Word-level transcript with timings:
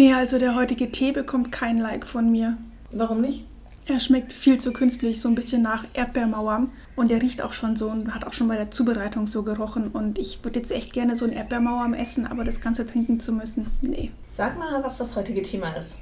Nee, 0.00 0.14
also 0.14 0.38
der 0.38 0.54
heutige 0.54 0.90
Tee 0.90 1.12
bekommt 1.12 1.52
kein 1.52 1.76
Like 1.76 2.06
von 2.06 2.32
mir. 2.32 2.56
Warum 2.90 3.20
nicht? 3.20 3.44
Er 3.84 4.00
schmeckt 4.00 4.32
viel 4.32 4.56
zu 4.56 4.72
künstlich, 4.72 5.20
so 5.20 5.28
ein 5.28 5.34
bisschen 5.34 5.60
nach 5.60 5.84
Erdbeermauer. 5.92 6.68
Und 6.96 7.10
er 7.10 7.20
riecht 7.20 7.42
auch 7.42 7.52
schon 7.52 7.76
so 7.76 7.90
und 7.90 8.14
hat 8.14 8.24
auch 8.24 8.32
schon 8.32 8.48
bei 8.48 8.56
der 8.56 8.70
Zubereitung 8.70 9.26
so 9.26 9.42
gerochen. 9.42 9.88
Und 9.88 10.18
ich 10.18 10.42
würde 10.42 10.58
jetzt 10.58 10.72
echt 10.72 10.94
gerne 10.94 11.16
so 11.16 11.26
ein 11.26 11.32
Erdbeermauer 11.32 11.94
essen, 11.98 12.26
aber 12.26 12.44
das 12.44 12.62
Ganze 12.62 12.86
trinken 12.86 13.20
zu 13.20 13.34
müssen, 13.34 13.66
nee. 13.82 14.10
Sag 14.32 14.58
mal, 14.58 14.82
was 14.82 14.96
das 14.96 15.16
heutige 15.16 15.42
Thema 15.42 15.72
ist. 15.72 15.98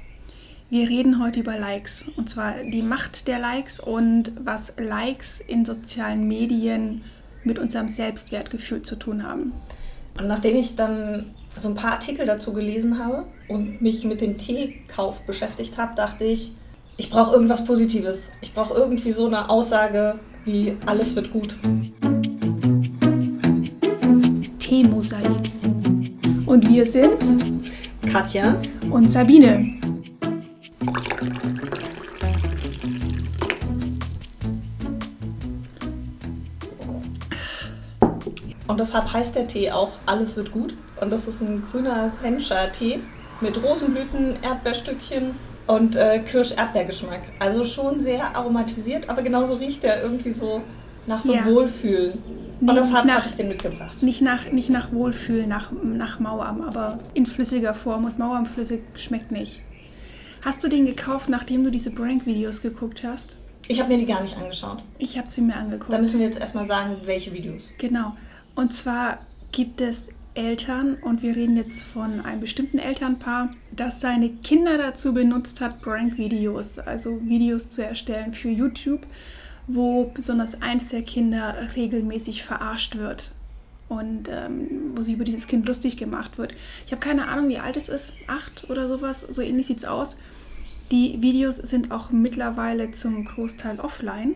Wir 0.69 0.87
reden 0.87 1.21
heute 1.21 1.41
über 1.41 1.59
Likes. 1.59 2.05
Und 2.15 2.29
zwar 2.29 2.53
die 2.63 2.81
Macht 2.81 3.27
der 3.27 3.39
Likes 3.39 3.81
und 3.81 4.31
was 4.39 4.75
Likes 4.77 5.41
in 5.41 5.65
sozialen 5.65 6.25
Medien 6.25 7.01
mit 7.43 7.59
unserem 7.59 7.89
Selbstwertgefühl 7.89 8.81
zu 8.81 8.95
tun 8.95 9.27
haben. 9.27 9.51
Und 10.17 10.29
nachdem 10.29 10.55
ich 10.55 10.77
dann 10.77 11.35
so 11.57 11.67
ein 11.67 11.75
paar 11.75 11.91
Artikel 11.91 12.25
dazu 12.25 12.53
gelesen 12.53 12.97
habe 12.97 13.25
und 13.49 13.81
mich 13.81 14.05
mit 14.05 14.21
dem 14.21 14.37
Teekauf 14.37 15.19
beschäftigt 15.21 15.77
habe, 15.77 15.95
dachte 15.95 16.23
ich, 16.23 16.53
ich 16.97 17.09
brauche 17.09 17.33
irgendwas 17.33 17.65
Positives. 17.65 18.29
Ich 18.41 18.53
brauche 18.53 18.73
irgendwie 18.73 19.11
so 19.11 19.25
eine 19.25 19.49
Aussage 19.49 20.19
wie 20.45 20.75
alles 20.85 21.15
wird 21.15 21.31
gut. 21.31 21.55
Teemosaik. 24.59 25.27
Und 26.45 26.69
wir 26.69 26.85
sind 26.85 27.17
Katja 28.11 28.55
und 28.91 29.11
Sabine. 29.11 29.79
Und 38.67 38.79
deshalb 38.79 39.11
heißt 39.11 39.35
der 39.35 39.47
Tee 39.47 39.71
auch 39.71 39.91
Alles 40.05 40.35
wird 40.35 40.51
gut. 40.51 40.75
Und 41.01 41.11
das 41.11 41.27
ist 41.27 41.41
ein 41.41 41.63
grüner 41.71 42.09
Sencha-Tee 42.09 42.99
mit 43.41 43.61
Rosenblüten, 43.63 44.35
Erdbeerstückchen 44.41 45.31
und 45.67 45.95
äh, 45.95 46.19
Kirsch-Erdbeergeschmack. 46.19 47.21
Also 47.39 47.63
schon 47.63 47.99
sehr 47.99 48.35
aromatisiert, 48.35 49.09
aber 49.09 49.21
genauso 49.21 49.55
riecht 49.55 49.83
der 49.83 50.01
irgendwie 50.03 50.31
so 50.33 50.61
nach 51.07 51.21
so 51.21 51.33
Ja. 51.33 51.45
Wohlfühlen. 51.45 52.13
Nee, 52.61 52.69
Und 52.71 52.75
deshalb 52.75 52.93
nicht 52.93 53.05
nach- 53.05 53.15
habe 53.21 53.29
ich 53.29 53.35
den 53.35 53.47
mitgebracht. 53.47 54.03
Nicht 54.03 54.21
nach, 54.21 54.51
nicht 54.51 54.69
nach 54.69 54.91
Wohlfühl, 54.91 55.47
nach, 55.47 55.71
nach 55.83 56.19
Mauam, 56.19 56.61
aber 56.61 56.99
in 57.13 57.25
flüssiger 57.25 57.73
Form. 57.73 58.03
Und 58.05 58.19
Mauam 58.19 58.45
flüssig 58.45 58.81
schmeckt 58.95 59.31
nicht. 59.31 59.61
Hast 60.41 60.63
du 60.63 60.67
den 60.67 60.85
gekauft, 60.85 61.29
nachdem 61.29 61.63
du 61.63 61.71
diese 61.71 61.91
Prank-Videos 61.91 62.61
geguckt 62.61 63.03
hast? 63.05 63.37
Ich 63.67 63.79
habe 63.79 63.93
mir 63.93 63.99
die 63.99 64.05
gar 64.05 64.21
nicht 64.21 64.37
angeschaut. 64.37 64.83
Ich 64.97 65.17
habe 65.17 65.27
sie 65.27 65.41
mir 65.41 65.55
angeguckt. 65.55 65.93
Da 65.93 65.99
müssen 65.99 66.19
wir 66.19 66.25
jetzt 66.25 66.39
erstmal 66.39 66.65
sagen, 66.65 66.97
welche 67.05 67.31
Videos. 67.33 67.71
Genau. 67.77 68.13
Und 68.55 68.73
zwar 68.73 69.19
gibt 69.51 69.79
es 69.79 70.09
Eltern, 70.39 70.95
und 71.01 71.21
wir 71.21 71.35
reden 71.35 71.57
jetzt 71.57 71.83
von 71.83 72.21
einem 72.21 72.39
bestimmten 72.39 72.79
Elternpaar, 72.79 73.51
das 73.71 73.99
seine 73.99 74.29
Kinder 74.29 74.77
dazu 74.77 75.13
benutzt 75.13 75.59
hat, 75.59 75.81
Prank-Videos, 75.81 76.79
also 76.79 77.19
Videos 77.25 77.67
zu 77.67 77.85
erstellen 77.85 78.33
für 78.33 78.47
YouTube, 78.47 79.05
wo 79.67 80.05
besonders 80.05 80.61
eins 80.61 80.89
der 80.89 81.01
Kinder 81.01 81.55
regelmäßig 81.75 82.43
verarscht 82.43 82.95
wird 82.95 83.33
und 83.89 84.29
ähm, 84.29 84.93
wo 84.95 85.01
sich 85.01 85.15
über 85.15 85.25
dieses 85.25 85.47
Kind 85.47 85.67
lustig 85.67 85.97
gemacht 85.97 86.37
wird. 86.37 86.53
Ich 86.85 86.93
habe 86.93 87.01
keine 87.01 87.27
Ahnung, 87.27 87.49
wie 87.49 87.59
alt 87.59 87.75
es 87.75 87.89
ist, 87.89 88.13
acht 88.27 88.69
oder 88.69 88.87
sowas, 88.87 89.21
so 89.21 89.41
ähnlich 89.41 89.67
sieht 89.67 89.79
es 89.79 89.85
aus. 89.85 90.17
Die 90.89 91.21
Videos 91.21 91.57
sind 91.57 91.91
auch 91.91 92.11
mittlerweile 92.11 92.91
zum 92.91 93.25
Großteil 93.25 93.81
offline, 93.81 94.35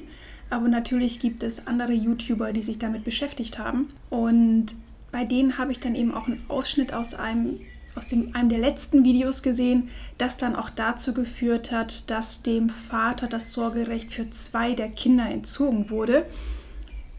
aber 0.49 0.67
natürlich 0.67 1.21
gibt 1.21 1.43
es 1.43 1.65
andere 1.65 1.93
YouTuber, 1.93 2.51
die 2.51 2.61
sich 2.61 2.77
damit 2.77 3.05
beschäftigt 3.05 3.57
haben. 3.57 3.89
Und 4.09 4.75
bei 5.13 5.23
denen 5.23 5.59
habe 5.59 5.71
ich 5.71 5.79
dann 5.79 5.95
eben 5.95 6.13
auch 6.13 6.27
einen 6.27 6.43
Ausschnitt 6.49 6.91
aus 6.91 7.13
einem, 7.13 7.59
aus 7.95 8.07
dem, 8.07 8.35
einem 8.35 8.49
der 8.49 8.57
letzten 8.57 9.05
Videos 9.05 9.43
gesehen, 9.43 9.89
das 10.17 10.37
dann 10.37 10.55
auch 10.55 10.71
dazu 10.71 11.13
geführt 11.13 11.71
hat, 11.71 12.09
dass 12.09 12.41
dem 12.41 12.69
Vater 12.69 13.27
das 13.27 13.53
Sorgerecht 13.53 14.11
für 14.11 14.29
zwei 14.31 14.73
der 14.73 14.89
Kinder 14.89 15.29
entzogen 15.29 15.91
wurde. 15.91 16.25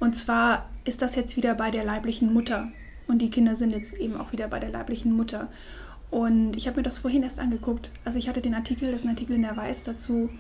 Und 0.01 0.17
zwar 0.17 0.69
ist 0.85 1.03
das 1.03 1.15
jetzt 1.15 1.37
wieder 1.37 1.55
bei 1.55 1.71
der 1.71 1.85
leiblichen 1.85 2.35
Mutter. 2.35 2.73
Und 3.07 3.19
die 3.19 3.31
Kinder 3.31 3.55
sind 3.55 3.71
jetzt 3.71 3.97
eben 3.99 4.17
auch 4.17 4.33
wieder 4.33 4.49
bei 4.49 4.59
der 4.59 4.71
leiblichen 4.71 5.13
Mutter. 5.13 5.49
Und 6.11 6.57
ich 6.57 6.67
habe 6.67 6.79
mir 6.79 6.83
das 6.83 6.99
vorhin 6.99 7.23
erst 7.23 7.39
angeguckt. 7.39 7.93
Also 8.05 8.19
ich 8.19 8.29
hatte 8.29 8.41
den 8.41 8.55
Artikel, 8.55 8.91
das 8.91 9.03
ist 9.03 9.07
ein 9.07 9.11
Artikel 9.11 9.37
in 9.37 9.43
der 9.43 9.57
Weiß 9.57 9.85
dazu 9.85 10.31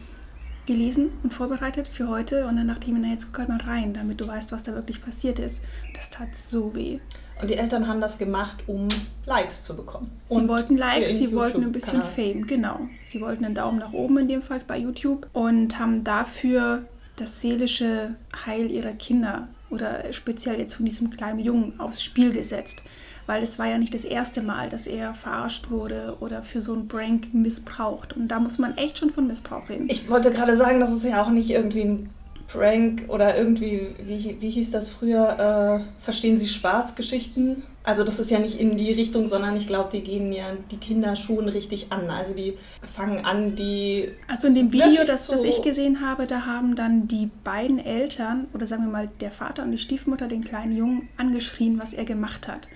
gelesen 0.66 1.10
und 1.22 1.32
vorbereitet 1.32 1.86
für 1.86 2.08
heute. 2.08 2.48
Und 2.48 2.56
dann 2.56 2.66
dachte 2.66 2.86
ich 2.88 2.92
mir, 2.92 2.98
na 2.98 3.10
jetzt 3.10 3.26
guck 3.26 3.38
halt 3.38 3.48
mal 3.48 3.60
rein, 3.60 3.92
damit 3.92 4.20
du 4.20 4.26
weißt, 4.26 4.50
was 4.50 4.64
da 4.64 4.74
wirklich 4.74 5.00
passiert 5.00 5.38
ist. 5.38 5.62
Das 5.94 6.10
tat 6.10 6.34
so 6.34 6.74
weh. 6.74 6.98
Und 7.40 7.50
die 7.50 7.56
Eltern 7.56 7.88
haben 7.88 8.00
das 8.00 8.18
gemacht, 8.18 8.58
um 8.66 8.88
Likes 9.26 9.64
zu 9.64 9.76
bekommen. 9.76 10.10
Sie 10.26 10.34
Und 10.34 10.48
wollten 10.48 10.76
Likes, 10.76 11.18
sie 11.18 11.32
wollten 11.32 11.62
ein 11.62 11.72
bisschen. 11.72 12.02
Fame, 12.02 12.46
genau. 12.46 12.80
Sie 13.06 13.20
wollten 13.20 13.44
einen 13.44 13.54
Daumen 13.54 13.78
nach 13.78 13.92
oben 13.92 14.18
in 14.18 14.28
dem 14.28 14.42
Fall 14.42 14.60
bei 14.66 14.78
YouTube 14.78 15.26
und 15.32 15.78
haben 15.78 16.04
dafür 16.04 16.84
das 17.16 17.40
seelische 17.40 18.14
Heil 18.46 18.70
ihrer 18.70 18.92
Kinder 18.92 19.48
oder 19.70 20.12
speziell 20.12 20.58
jetzt 20.58 20.74
von 20.74 20.84
diesem 20.84 21.10
kleinen 21.10 21.40
Jungen 21.40 21.78
aufs 21.78 22.02
Spiel 22.02 22.32
gesetzt. 22.32 22.82
Weil 23.26 23.42
es 23.42 23.58
war 23.58 23.66
ja 23.66 23.78
nicht 23.78 23.94
das 23.94 24.04
erste 24.04 24.42
Mal, 24.42 24.68
dass 24.68 24.86
er 24.86 25.14
verarscht 25.14 25.70
wurde 25.70 26.16
oder 26.20 26.42
für 26.42 26.60
so 26.60 26.74
einen 26.74 26.88
Prank 26.88 27.32
missbraucht. 27.32 28.12
Und 28.14 28.28
da 28.28 28.38
muss 28.38 28.58
man 28.58 28.76
echt 28.76 28.98
schon 28.98 29.10
von 29.10 29.26
Missbrauch 29.26 29.68
reden. 29.68 29.88
Ich 29.88 30.10
wollte 30.10 30.30
gerade 30.30 30.56
sagen, 30.56 30.78
das 30.78 30.92
ist 30.92 31.04
ja 31.04 31.22
auch 31.22 31.30
nicht 31.30 31.50
irgendwie 31.50 31.84
ein 31.84 32.10
Prank 32.46 33.04
oder 33.08 33.36
irgendwie, 33.36 33.94
wie, 34.04 34.36
wie 34.40 34.50
hieß 34.50 34.70
das 34.70 34.88
früher, 34.88 35.84
äh, 35.84 36.02
verstehen 36.02 36.38
Sie 36.38 36.48
Spaßgeschichten? 36.48 37.64
Also 37.86 38.02
das 38.02 38.18
ist 38.18 38.30
ja 38.30 38.38
nicht 38.38 38.58
in 38.58 38.78
die 38.78 38.92
Richtung, 38.92 39.26
sondern 39.26 39.56
ich 39.58 39.66
glaube, 39.66 39.90
die 39.92 40.00
gehen 40.00 40.32
ja 40.32 40.44
die 40.70 40.78
Kinder 40.78 41.16
schon 41.16 41.48
richtig 41.50 41.92
an. 41.92 42.08
Also 42.08 42.32
die 42.32 42.56
fangen 42.82 43.26
an, 43.26 43.56
die 43.56 44.10
Also 44.26 44.48
in 44.48 44.54
dem 44.54 44.72
Video, 44.72 45.04
das, 45.06 45.26
das 45.26 45.44
ich 45.44 45.60
gesehen 45.60 46.00
habe, 46.00 46.26
da 46.26 46.46
haben 46.46 46.76
dann 46.76 47.08
die 47.08 47.28
beiden 47.44 47.78
Eltern 47.78 48.46
oder 48.54 48.66
sagen 48.66 48.84
wir 48.84 48.90
mal 48.90 49.10
der 49.20 49.30
Vater 49.30 49.64
und 49.64 49.70
die 49.70 49.78
Stiefmutter 49.78 50.28
den 50.28 50.42
kleinen 50.42 50.74
Jungen 50.74 51.08
angeschrien, 51.18 51.78
was 51.78 51.92
er 51.92 52.06
gemacht 52.06 52.48
hat. 52.48 52.68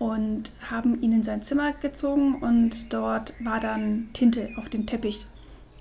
Und 0.00 0.50
haben 0.68 1.00
ihn 1.00 1.12
in 1.12 1.22
sein 1.22 1.44
Zimmer 1.44 1.72
gezogen 1.74 2.42
und 2.42 2.92
dort 2.92 3.34
war 3.38 3.60
dann 3.60 4.08
Tinte 4.12 4.48
auf 4.56 4.68
dem 4.68 4.86
Teppich. 4.86 5.26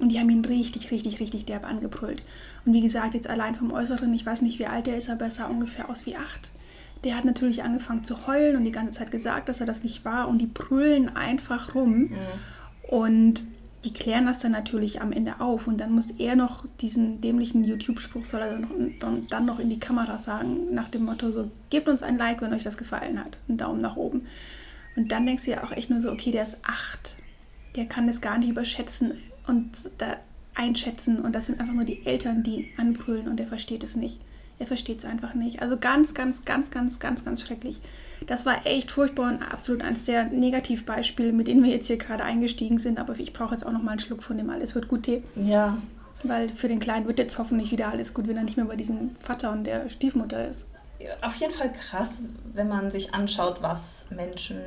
Und 0.02 0.10
die 0.10 0.20
haben 0.20 0.30
ihn 0.32 0.44
richtig, 0.44 0.90
richtig, 0.92 1.20
richtig 1.20 1.46
derbe 1.46 1.68
angebrüllt. 1.68 2.24
Und 2.66 2.74
wie 2.74 2.82
gesagt, 2.82 3.14
jetzt 3.14 3.30
allein 3.30 3.54
vom 3.54 3.72
Äußeren, 3.72 4.12
ich 4.14 4.26
weiß 4.26 4.42
nicht, 4.42 4.58
wie 4.58 4.66
alt 4.66 4.88
er 4.88 4.98
ist, 4.98 5.10
aber 5.10 5.26
er 5.26 5.32
sah 5.32 5.46
ungefähr 5.46 5.90
aus 5.90 6.08
wie 6.08 6.16
acht. 6.16 6.50
Der 7.04 7.16
hat 7.16 7.24
natürlich 7.24 7.64
angefangen 7.64 8.04
zu 8.04 8.26
heulen 8.26 8.56
und 8.56 8.64
die 8.64 8.72
ganze 8.72 8.98
Zeit 8.98 9.12
gesagt, 9.12 9.48
dass 9.48 9.62
er 9.62 9.68
das 9.68 9.84
nicht 9.84 10.04
war. 10.04 10.28
Und 10.28 10.40
die 10.40 10.48
brüllen 10.48 11.16
einfach 11.16 11.76
rum. 11.76 12.14
Und 12.82 13.44
die 13.84 13.94
klären 13.94 14.26
das 14.26 14.40
dann 14.40 14.52
natürlich 14.52 15.02
am 15.02 15.12
Ende 15.12 15.40
auf 15.40 15.68
und 15.68 15.80
dann 15.80 15.92
muss 15.92 16.12
er 16.12 16.36
noch 16.36 16.66
diesen 16.82 17.20
dämlichen 17.20 17.64
YouTube-Spruch 17.64 18.24
soll 18.24 18.42
er 18.42 18.52
dann, 18.52 18.62
noch, 18.62 19.28
dann 19.30 19.46
noch 19.46 19.60
in 19.60 19.70
die 19.70 19.80
Kamera 19.80 20.20
sagen, 20.20 20.74
nach 20.74 20.90
dem 20.90 21.06
Motto 21.06 21.32
so, 21.32 21.50
gebt 21.72 21.88
uns 21.88 22.04
ein 22.04 22.18
Like, 22.18 22.42
wenn 22.42 22.54
euch 22.54 22.64
das 22.64 22.78
gefallen 22.78 23.20
hat. 23.20 23.40
Einen 23.48 23.58
Daumen 23.58 23.82
nach 23.82 23.96
oben. 23.96 24.28
Und 24.96 25.12
dann 25.12 25.26
denkst 25.26 25.46
du 25.46 25.52
ja 25.52 25.64
auch 25.64 25.72
echt 25.72 25.90
nur 25.90 26.02
so, 26.02 26.12
okay, 26.12 26.32
der 26.32 26.44
ist 26.44 26.58
acht. 26.64 27.18
Der 27.76 27.86
kann 27.86 28.06
das 28.06 28.22
gar 28.22 28.38
nicht 28.38 28.50
überschätzen 28.50 29.14
und 29.47 29.90
da 29.97 30.18
einschätzen 30.53 31.19
und 31.22 31.34
das 31.34 31.46
sind 31.46 31.59
einfach 31.62 31.74
nur 31.74 31.85
die 31.85 32.06
Eltern, 32.06 32.44
die 32.44 32.56
ihn 32.63 32.68
anbrüllen 32.78 33.28
und 33.28 33.40
er 33.40 33.47
versteht 33.47 33.84
es 33.84 33.96
nicht. 33.96 34.19
Er 34.59 34.68
versteht 34.68 35.00
es 35.00 35.06
einfach 35.06 35.34
nicht. 35.34 35.62
Also 35.62 35.75
ganz, 35.78 36.13
ganz, 36.13 36.46
ganz, 36.46 36.69
ganz, 36.69 37.00
ganz, 37.00 37.25
ganz 37.25 37.41
schrecklich. 37.41 37.81
Das 38.28 38.46
war 38.46 38.63
echt 38.68 38.91
furchtbar 38.91 39.29
und 39.31 39.41
absolut 39.41 39.81
eines 39.81 40.06
der 40.06 40.25
Negativbeispiele, 40.25 41.34
mit 41.34 41.47
denen 41.47 41.63
wir 41.63 41.72
jetzt 41.72 41.88
hier 41.88 41.97
gerade 41.97 42.24
eingestiegen 42.24 42.78
sind. 42.78 43.00
Aber 43.00 43.18
ich 43.19 43.34
brauche 43.34 43.56
jetzt 43.56 43.66
auch 43.66 43.72
noch 43.72 43.81
mal 43.81 43.91
einen 43.91 44.00
Schluck 44.00 44.22
von 44.22 44.38
dem 44.38 44.52
Alles 44.52 44.75
wird 44.75 44.88
gut 44.88 45.03
Tee. 45.03 45.24
ja, 45.35 45.79
Weil 46.22 46.50
für 46.50 46.68
den 46.68 46.79
Kleinen 46.79 47.08
wird 47.08 47.18
jetzt 47.18 47.40
hoffentlich 47.40 47.72
wieder 47.72 47.88
alles 47.88 48.13
gut, 48.13 48.28
wenn 48.28 48.38
er 48.38 48.44
nicht 48.44 48.58
mehr 48.58 48.68
bei 48.68 48.75
diesem 48.75 49.16
Vater 49.16 49.52
und 49.52 49.63
der 49.63 49.90
Stiefmutter 49.90 50.47
ist. 50.47 50.68
auf 51.23 51.35
jeden 51.38 51.53
Fall 51.53 51.73
krass, 51.73 52.22
wenn 52.53 52.68
man 52.68 52.91
sich 52.91 53.16
anschaut, 53.16 53.63
was 53.63 54.06
Menschen 54.12 54.58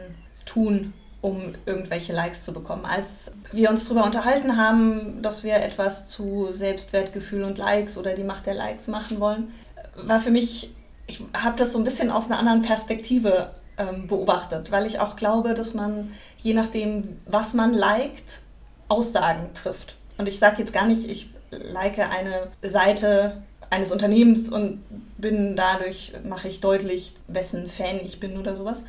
tun, 0.45 0.93
um 1.25 1.55
irgendwelche 1.65 2.13
Likes 2.13 2.45
zu 2.45 2.53
bekommen. 2.53 2.85
Als 2.85 3.33
wir 3.51 3.71
uns 3.71 3.85
darüber 3.85 4.05
unterhalten 4.05 4.59
haben, 4.59 5.23
dass 5.23 5.43
wir 5.43 5.57
etwas 5.57 6.07
zu 6.07 6.49
Selbstwertgefühl 6.51 7.45
und 7.45 7.57
Likes 7.57 7.97
oder 7.97 8.13
die 8.13 8.25
Macht 8.25 8.45
der 8.45 8.53
Likes 8.53 8.89
machen 8.89 9.21
wollen, 9.21 9.55
war 9.97 10.21
für 10.21 10.31
mich, 10.31 10.75
ich 11.07 11.25
habe 11.33 11.57
das 11.57 11.73
so 11.73 11.79
ein 11.79 11.85
bisschen 11.85 12.11
aus 12.11 12.27
einer 12.27 12.39
anderen 12.39 12.61
Perspektive 12.61 13.53
ähm, 13.79 14.07
beobachtet, 14.07 14.71
weil 14.71 14.85
ich 14.85 15.01
auch 15.01 15.17
glaube, 15.17 15.55
dass 15.55 15.73
man, 15.73 16.13
je 16.43 16.53
nachdem, 16.53 17.19
was 17.25 17.55
man 17.55 17.73
liked, 17.73 18.41
Aussagen 18.89 19.49
trifft. 19.55 19.97
Und 20.19 20.29
ich 20.29 20.39
sage 20.39 20.57
jetzt 20.59 20.75
gar 20.75 20.87
nicht, 20.87 21.09
ich 21.09 21.31
like 21.51 21.99
eine 22.01 22.49
Seite 22.61 23.43
eines 23.75 23.93
Unternehmens 23.93 24.49
und 24.49 24.81
bin 25.19 25.57
dadurch, 25.57 26.13
mache 26.29 26.49
ich 26.49 26.61
deutlich, 26.61 27.15
wessen 27.29 27.67
Fan 27.69 27.97
ich 28.05 28.21
bin 28.21 28.37
oder 28.39 28.57
sowas, 28.57 28.83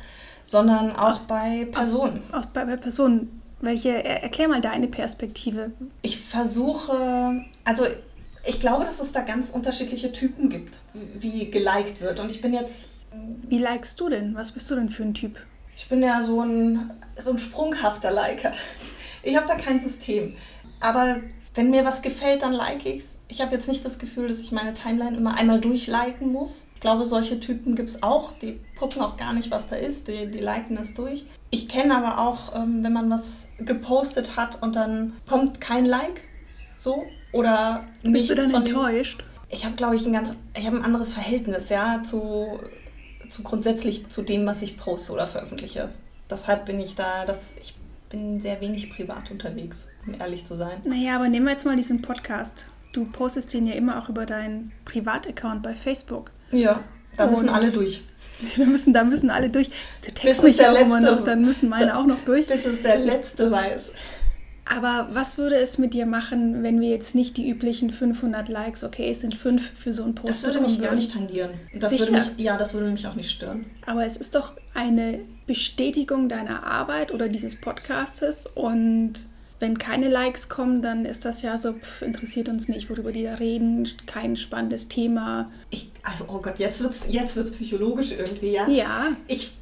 sondern 0.44 0.94
auch 0.94 1.12
Aus- 1.14 1.28
bei 1.28 1.66
Personen. 1.70 2.22
Aus, 2.32 2.46
bei, 2.46 2.64
bei 2.64 2.76
Personen. 2.76 3.42
Welche, 3.60 3.90
er- 4.04 4.22
erklär 4.22 4.48
mal 4.48 4.60
deine 4.60 4.86
Perspektive. 4.86 5.70
Ich 6.02 6.18
versuche, 6.18 7.44
also 7.64 7.84
ich 8.44 8.60
glaube, 8.60 8.84
dass 8.84 9.00
es 9.00 9.12
da 9.12 9.22
ganz 9.22 9.50
unterschiedliche 9.50 10.12
Typen 10.12 10.48
gibt, 10.50 10.78
wie 11.18 11.50
geliked 11.50 12.00
wird. 12.00 12.20
Und 12.20 12.30
ich 12.30 12.40
bin 12.40 12.52
jetzt, 12.54 12.88
Wie 13.48 13.58
likest 13.58 13.98
du 14.00 14.08
denn? 14.08 14.34
Was 14.34 14.52
bist 14.52 14.70
du 14.70 14.74
denn 14.74 14.88
für 14.88 15.02
ein 15.02 15.14
Typ? 15.14 15.38
ich 15.78 15.88
bin 15.90 16.02
ja 16.02 16.22
so 16.24 16.40
ein, 16.40 16.90
so 17.18 17.32
ein 17.32 17.38
sprunghafter 17.38 18.10
Liker. 18.10 18.52
Ich 19.22 19.36
habe 19.36 19.46
da 19.46 19.56
kein 19.56 19.78
System. 19.78 20.34
Aber 20.80 21.16
wenn 21.54 21.68
mir 21.70 21.84
was 21.84 22.00
gefällt, 22.00 22.42
dann 22.42 22.52
like 22.54 22.86
ich 22.86 23.02
es. 23.02 23.08
Ich 23.28 23.40
habe 23.40 23.54
jetzt 23.54 23.68
nicht 23.68 23.84
das 23.84 23.98
Gefühl, 23.98 24.28
dass 24.28 24.40
ich 24.40 24.52
meine 24.52 24.72
Timeline 24.74 25.16
immer 25.16 25.36
einmal 25.36 25.60
durchliken 25.60 26.30
muss. 26.30 26.66
Ich 26.74 26.80
glaube, 26.80 27.04
solche 27.06 27.40
Typen 27.40 27.74
gibt 27.74 27.88
es 27.88 28.02
auch. 28.02 28.32
Die 28.38 28.60
gucken 28.78 29.02
auch 29.02 29.16
gar 29.16 29.32
nicht, 29.32 29.50
was 29.50 29.66
da 29.68 29.76
ist. 29.76 30.06
Die, 30.06 30.26
die 30.26 30.38
liken 30.38 30.76
es 30.76 30.94
durch. 30.94 31.26
Ich 31.50 31.68
kenne 31.68 31.96
aber 31.96 32.20
auch, 32.20 32.54
ähm, 32.54 32.84
wenn 32.84 32.92
man 32.92 33.10
was 33.10 33.48
gepostet 33.58 34.36
hat 34.36 34.62
und 34.62 34.76
dann 34.76 35.14
kommt 35.28 35.60
kein 35.60 35.86
Like. 35.86 36.22
So. 36.78 37.04
Oder 37.32 37.84
Bist 38.02 38.30
du 38.30 38.34
dann 38.34 38.54
enttäuscht? 38.54 39.24
ich 39.48 39.64
habe, 39.64 39.76
glaube 39.76 39.96
ich, 39.96 40.06
ein 40.06 40.12
ganz, 40.12 40.34
ich 40.56 40.66
habe 40.66 40.76
ein 40.76 40.84
anderes 40.84 41.12
Verhältnis, 41.14 41.68
ja, 41.68 42.02
zu, 42.04 42.60
zu 43.28 43.42
grundsätzlich 43.42 44.08
zu 44.08 44.22
dem, 44.22 44.46
was 44.46 44.62
ich 44.62 44.78
poste 44.78 45.12
oder 45.12 45.26
veröffentliche. 45.26 45.90
Deshalb 46.30 46.66
bin 46.66 46.80
ich 46.80 46.94
da, 46.94 47.24
das, 47.24 47.52
ich 47.60 47.76
bin 48.10 48.40
sehr 48.40 48.60
wenig 48.60 48.90
privat 48.90 49.30
unterwegs, 49.30 49.88
um 50.06 50.14
ehrlich 50.14 50.44
zu 50.44 50.56
sein. 50.56 50.80
Naja, 50.84 51.16
aber 51.16 51.28
nehmen 51.28 51.46
wir 51.46 51.52
jetzt 51.52 51.64
mal 51.64 51.76
diesen 51.76 52.02
Podcast. 52.02 52.66
Du 52.92 53.04
postest 53.04 53.52
den 53.52 53.66
ja 53.66 53.74
immer 53.74 54.02
auch 54.02 54.08
über 54.08 54.26
deinen 54.26 54.72
Privataccount 54.84 55.62
bei 55.62 55.74
Facebook. 55.74 56.30
Ja, 56.50 56.80
da 57.16 57.26
müssen 57.26 57.48
alle 57.48 57.70
durch. 57.70 58.02
Da 58.58 58.66
müssen, 58.66 58.92
da 58.92 59.02
müssen 59.02 59.30
alle 59.30 59.48
durch. 59.48 59.70
Du 60.04 60.12
text 60.12 60.42
mich 60.42 60.58
ja 60.58 60.70
immer 60.74 61.00
noch, 61.00 61.24
dann 61.24 61.40
müssen 61.40 61.70
meine 61.70 61.96
auch 61.98 62.04
noch 62.04 62.20
durch. 62.20 62.46
Bis 62.48 62.66
es 62.66 62.82
der 62.82 62.98
Letzte 62.98 63.50
weiß. 63.50 63.92
Aber 64.68 65.08
was 65.12 65.38
würde 65.38 65.54
es 65.54 65.78
mit 65.78 65.94
dir 65.94 66.04
machen, 66.04 66.62
wenn 66.62 66.80
wir 66.80 66.90
jetzt 66.90 67.14
nicht 67.14 67.36
die 67.38 67.48
üblichen 67.48 67.90
500 67.90 68.48
Likes, 68.50 68.84
okay, 68.84 69.08
es 69.10 69.20
sind 69.20 69.34
fünf 69.34 69.70
für 69.78 69.92
so 69.92 70.02
einen 70.02 70.14
Post 70.16 70.28
Das 70.28 70.44
würde 70.44 70.60
mich 70.60 70.72
würden? 70.72 70.82
gar 70.82 70.94
nicht 70.96 71.12
tangieren. 71.12 71.50
Das 71.74 71.92
Sicher? 71.92 72.06
würde 72.06 72.12
mich, 72.12 72.32
ja, 72.36 72.56
das 72.58 72.74
würde 72.74 72.90
mich 72.90 73.06
auch 73.06 73.14
nicht 73.14 73.30
stören. 73.30 73.64
Aber 73.86 74.04
es 74.04 74.16
ist 74.18 74.34
doch 74.34 74.52
eine 74.74 75.20
Bestätigung 75.46 76.28
deiner 76.28 76.66
Arbeit 76.66 77.14
oder 77.14 77.28
dieses 77.28 77.58
Podcastes 77.58 78.46
und 78.46 79.14
wenn 79.58 79.78
keine 79.78 80.08
Likes 80.08 80.48
kommen, 80.48 80.82
dann 80.82 81.04
ist 81.04 81.24
das 81.24 81.42
ja 81.42 81.56
so, 81.56 81.72
pff, 81.72 82.02
interessiert 82.02 82.48
uns 82.48 82.68
nicht, 82.68 82.90
worüber 82.90 83.12
die 83.12 83.24
da 83.24 83.34
reden, 83.34 83.88
kein 84.06 84.36
spannendes 84.36 84.88
Thema. 84.88 85.50
Ich, 85.70 85.90
also, 86.02 86.24
oh 86.28 86.40
Gott, 86.40 86.58
jetzt 86.58 86.82
wird 86.82 86.92
es 86.92 87.04
jetzt 87.08 87.36
wird's 87.36 87.52
psychologisch 87.52 88.12
irgendwie, 88.12 88.52
ja? 88.52 88.68
Ja. 88.68 89.16
Ich 89.26 89.52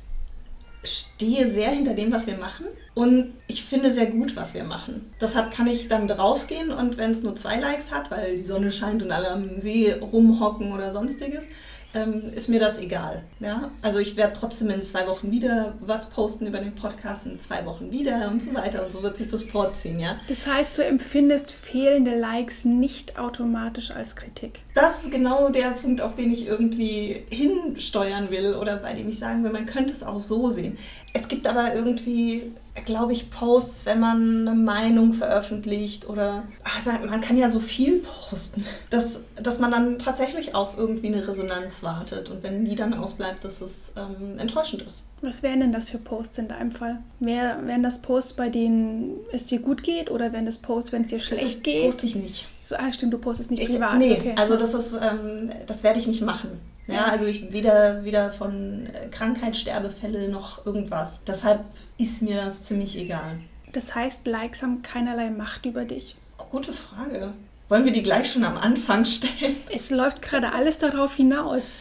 stehe 0.82 1.50
sehr 1.50 1.70
hinter 1.70 1.94
dem, 1.94 2.12
was 2.12 2.26
wir 2.26 2.36
machen 2.36 2.66
und 2.94 3.32
ich 3.46 3.64
finde 3.64 3.92
sehr 3.92 4.06
gut, 4.06 4.36
was 4.36 4.54
wir 4.54 4.64
machen. 4.64 5.12
Deshalb 5.20 5.52
kann 5.52 5.66
ich 5.66 5.88
dann 5.88 6.10
rausgehen 6.10 6.70
und 6.70 6.98
wenn 6.98 7.12
es 7.12 7.22
nur 7.22 7.36
zwei 7.36 7.58
Likes 7.58 7.90
hat, 7.90 8.10
weil 8.10 8.36
die 8.36 8.44
Sonne 8.44 8.70
scheint 8.70 9.02
und 9.02 9.10
alle 9.10 9.30
am 9.30 9.60
See 9.60 9.92
rumhocken 9.92 10.72
oder 10.72 10.92
sonstiges, 10.92 11.48
ähm, 11.94 12.24
ist 12.34 12.48
mir 12.48 12.60
das 12.60 12.78
egal. 12.78 13.22
Ja? 13.40 13.70
Also 13.82 13.98
ich 13.98 14.16
werde 14.16 14.32
trotzdem 14.38 14.70
in 14.70 14.82
zwei 14.82 15.06
Wochen 15.06 15.30
wieder 15.30 15.74
was 15.80 16.10
posten 16.10 16.46
über 16.46 16.58
den 16.58 16.74
Podcast, 16.74 17.26
in 17.26 17.40
zwei 17.40 17.64
Wochen 17.66 17.90
wieder 17.90 18.28
und 18.30 18.42
so 18.42 18.54
weiter 18.54 18.84
und 18.84 18.92
so 18.92 19.02
wird 19.02 19.16
sich 19.16 19.30
das 19.30 19.44
vorziehen. 19.44 20.00
Ja? 20.00 20.16
Das 20.28 20.46
heißt, 20.46 20.78
du 20.78 20.84
empfindest 20.84 21.52
fehlende 21.52 22.18
Likes 22.18 22.64
nicht 22.64 23.18
automatisch 23.18 23.90
als 23.90 24.16
Kritik. 24.16 24.60
Das 24.74 25.04
ist 25.04 25.12
genau 25.12 25.50
der 25.50 25.70
Punkt, 25.70 26.00
auf 26.00 26.14
den 26.14 26.32
ich 26.32 26.48
irgendwie 26.48 27.24
hinsteuern 27.30 28.30
will 28.30 28.54
oder 28.54 28.76
bei 28.76 28.92
dem 28.94 29.08
ich 29.08 29.18
sagen 29.18 29.44
will, 29.44 29.52
man 29.52 29.66
könnte 29.66 29.92
es 29.92 30.02
auch 30.02 30.20
so 30.20 30.50
sehen. 30.50 30.76
Es 31.12 31.28
gibt 31.28 31.46
aber 31.46 31.74
irgendwie 31.74 32.52
glaube 32.84 33.12
ich, 33.12 33.30
Posts, 33.30 33.86
wenn 33.86 34.00
man 34.00 34.48
eine 34.48 34.56
Meinung 34.56 35.14
veröffentlicht 35.14 36.08
oder 36.08 36.44
ach, 36.64 36.84
man, 36.84 37.20
kann 37.20 37.38
ja 37.38 37.48
so 37.48 37.60
viel 37.60 38.00
posten, 38.00 38.64
dass, 38.90 39.20
dass 39.40 39.60
man 39.60 39.70
dann 39.70 39.98
tatsächlich 39.98 40.54
auf 40.54 40.76
irgendwie 40.76 41.06
eine 41.06 41.26
Resonanz 41.26 41.82
wartet 41.82 42.30
und 42.30 42.42
wenn 42.42 42.64
die 42.64 42.74
dann 42.74 42.94
ausbleibt, 42.94 43.44
dass 43.44 43.60
es 43.60 43.92
ähm, 43.96 44.38
enttäuschend 44.38 44.82
ist. 44.82 45.04
Was 45.22 45.42
wären 45.42 45.60
denn 45.60 45.72
das 45.72 45.88
für 45.88 45.98
Posts 45.98 46.38
in 46.38 46.48
deinem 46.48 46.72
Fall? 46.72 46.98
Wär, 47.20 47.60
wären 47.64 47.82
das 47.82 48.02
Posts, 48.02 48.34
bei 48.34 48.50
denen 48.50 49.20
es 49.32 49.46
dir 49.46 49.60
gut 49.60 49.82
geht 49.82 50.10
oder 50.10 50.32
wären 50.32 50.44
das 50.44 50.58
Posts, 50.58 50.92
wenn 50.92 51.02
es 51.02 51.08
dir 51.08 51.20
schlecht 51.20 51.44
das 51.44 51.62
geht? 51.62 51.84
Poste 51.84 52.06
ich 52.06 52.16
nicht. 52.16 52.48
So, 52.64 52.76
ah, 52.76 52.90
stimmt, 52.92 53.12
du 53.12 53.18
postest 53.18 53.50
nicht 53.50 53.62
ich, 53.62 53.68
privat. 53.68 53.98
Nee, 53.98 54.16
okay. 54.18 54.34
also 54.36 54.56
das 54.56 54.74
ist, 54.74 54.92
ähm, 54.94 55.50
das 55.66 55.84
werde 55.84 55.98
ich 55.98 56.06
nicht 56.06 56.22
machen. 56.22 56.58
Ja, 56.86 57.06
also 57.06 57.26
ich 57.26 57.52
weder, 57.52 58.04
weder 58.04 58.30
von 58.30 58.88
Krankheitssterbefälle 59.10 60.28
noch 60.28 60.66
irgendwas. 60.66 61.20
Deshalb 61.26 61.64
ist 61.98 62.20
mir 62.22 62.36
das 62.36 62.64
ziemlich 62.64 62.98
egal. 62.98 63.40
Das 63.72 63.94
heißt, 63.94 64.26
Likes 64.26 64.62
haben 64.62 64.82
keinerlei 64.82 65.30
Macht 65.30 65.66
über 65.66 65.84
dich. 65.84 66.16
Oh, 66.38 66.44
gute 66.50 66.72
Frage. 66.72 67.32
Wollen 67.68 67.84
wir 67.84 67.92
die 67.92 68.02
gleich 68.02 68.30
schon 68.30 68.44
am 68.44 68.56
Anfang 68.56 69.04
stellen? 69.04 69.56
Es 69.74 69.90
läuft 69.90 70.20
gerade 70.20 70.52
alles 70.52 70.78
darauf 70.78 71.16
hinaus. 71.16 71.72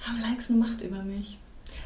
Haben 0.00 0.20
Likes 0.20 0.50
eine 0.50 0.58
Macht 0.58 0.82
über 0.82 1.02
mich? 1.02 1.37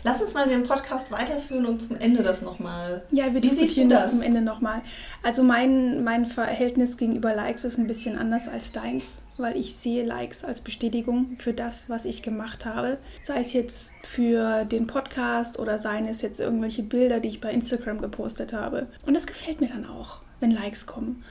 Lass 0.05 0.21
uns 0.21 0.35
mal 0.35 0.49
den 0.49 0.65
Podcast 0.65 1.13
weiterführen 1.13 1.65
und 1.65 1.81
zum 1.81 1.97
Ende 1.97 2.25
das 2.25 2.43
nochmal. 2.43 3.03
Ja, 3.13 3.33
wir 3.33 3.41
diskutieren 3.41 3.89
das? 3.89 4.03
das 4.03 4.11
zum 4.11 4.23
Ende 4.23 4.41
nochmal. 4.41 4.83
Also 5.23 5.45
mein, 5.45 6.03
mein 6.03 6.27
Verhältnis 6.27 6.97
gegenüber 6.97 7.35
Likes 7.37 7.65
ist 7.65 7.79
ein 7.79 7.87
bisschen 7.87 8.19
anders 8.19 8.49
als 8.49 8.73
deins, 8.73 9.21
weil 9.37 9.57
ich 9.57 9.77
sehe 9.77 10.05
Likes 10.05 10.43
als 10.43 10.61
Bestätigung 10.61 11.37
für 11.39 11.53
das, 11.53 11.89
was 11.89 12.05
ich 12.05 12.23
gemacht 12.23 12.67
habe. 12.67 12.99
Sei 13.23 13.41
es 13.41 13.53
jetzt 13.53 13.93
für 14.03 14.65
den 14.65 14.89
Podcast 14.89 15.61
oder 15.61 15.79
seien 15.79 16.09
es 16.09 16.21
jetzt 16.21 16.41
irgendwelche 16.41 16.83
Bilder, 16.83 17.21
die 17.21 17.29
ich 17.29 17.41
bei 17.41 17.53
Instagram 17.53 18.01
gepostet 18.01 18.53
habe. 18.53 18.89
Und 19.07 19.15
das 19.15 19.29
gefällt 19.29 19.61
mir 19.61 19.69
dann 19.69 19.87
auch, 19.87 20.19
wenn 20.41 20.51
Likes 20.51 20.87
kommen. 20.87 21.23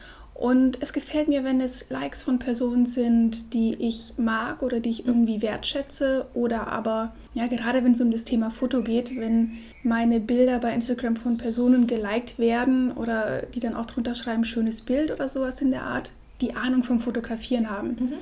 Und 0.42 0.82
es 0.82 0.92
gefällt 0.92 1.28
mir, 1.28 1.44
wenn 1.44 1.62
es 1.62 1.92
Likes 1.92 2.24
von 2.24 2.40
Personen 2.40 2.88
sind, 2.88 3.54
die 3.54 3.76
ich 3.76 4.14
mag 4.18 4.64
oder 4.64 4.80
die 4.80 4.90
ich 4.90 5.06
irgendwie 5.06 5.44
wertschätze. 5.44 6.26
Oder 6.34 6.66
aber, 6.66 7.14
ja, 7.36 7.46
gerade 7.46 7.84
wenn 7.84 7.92
es 7.92 8.02
um 8.02 8.10
das 8.10 8.24
Thema 8.24 8.50
Foto 8.50 8.82
geht, 8.82 9.16
wenn 9.16 9.52
meine 9.84 10.20
Bilder 10.20 10.58
bei 10.58 10.74
Instagram 10.74 11.16
von 11.16 11.38
Personen 11.38 11.86
geliked 11.86 12.40
werden 12.40 12.92
oder 12.92 13.44
die 13.54 13.60
dann 13.60 13.76
auch 13.76 13.86
drunter 13.86 14.16
schreiben, 14.16 14.44
schönes 14.44 14.82
Bild 14.82 15.12
oder 15.12 15.30
sowas 15.30 15.62
in 15.62 15.70
der 15.70 15.84
Art, 15.84 16.12
die 16.42 16.56
Ahnung 16.56 16.82
vom 16.82 17.00
Fotografieren 17.00 17.70
haben. 17.70 17.90
Mhm. 17.90 18.14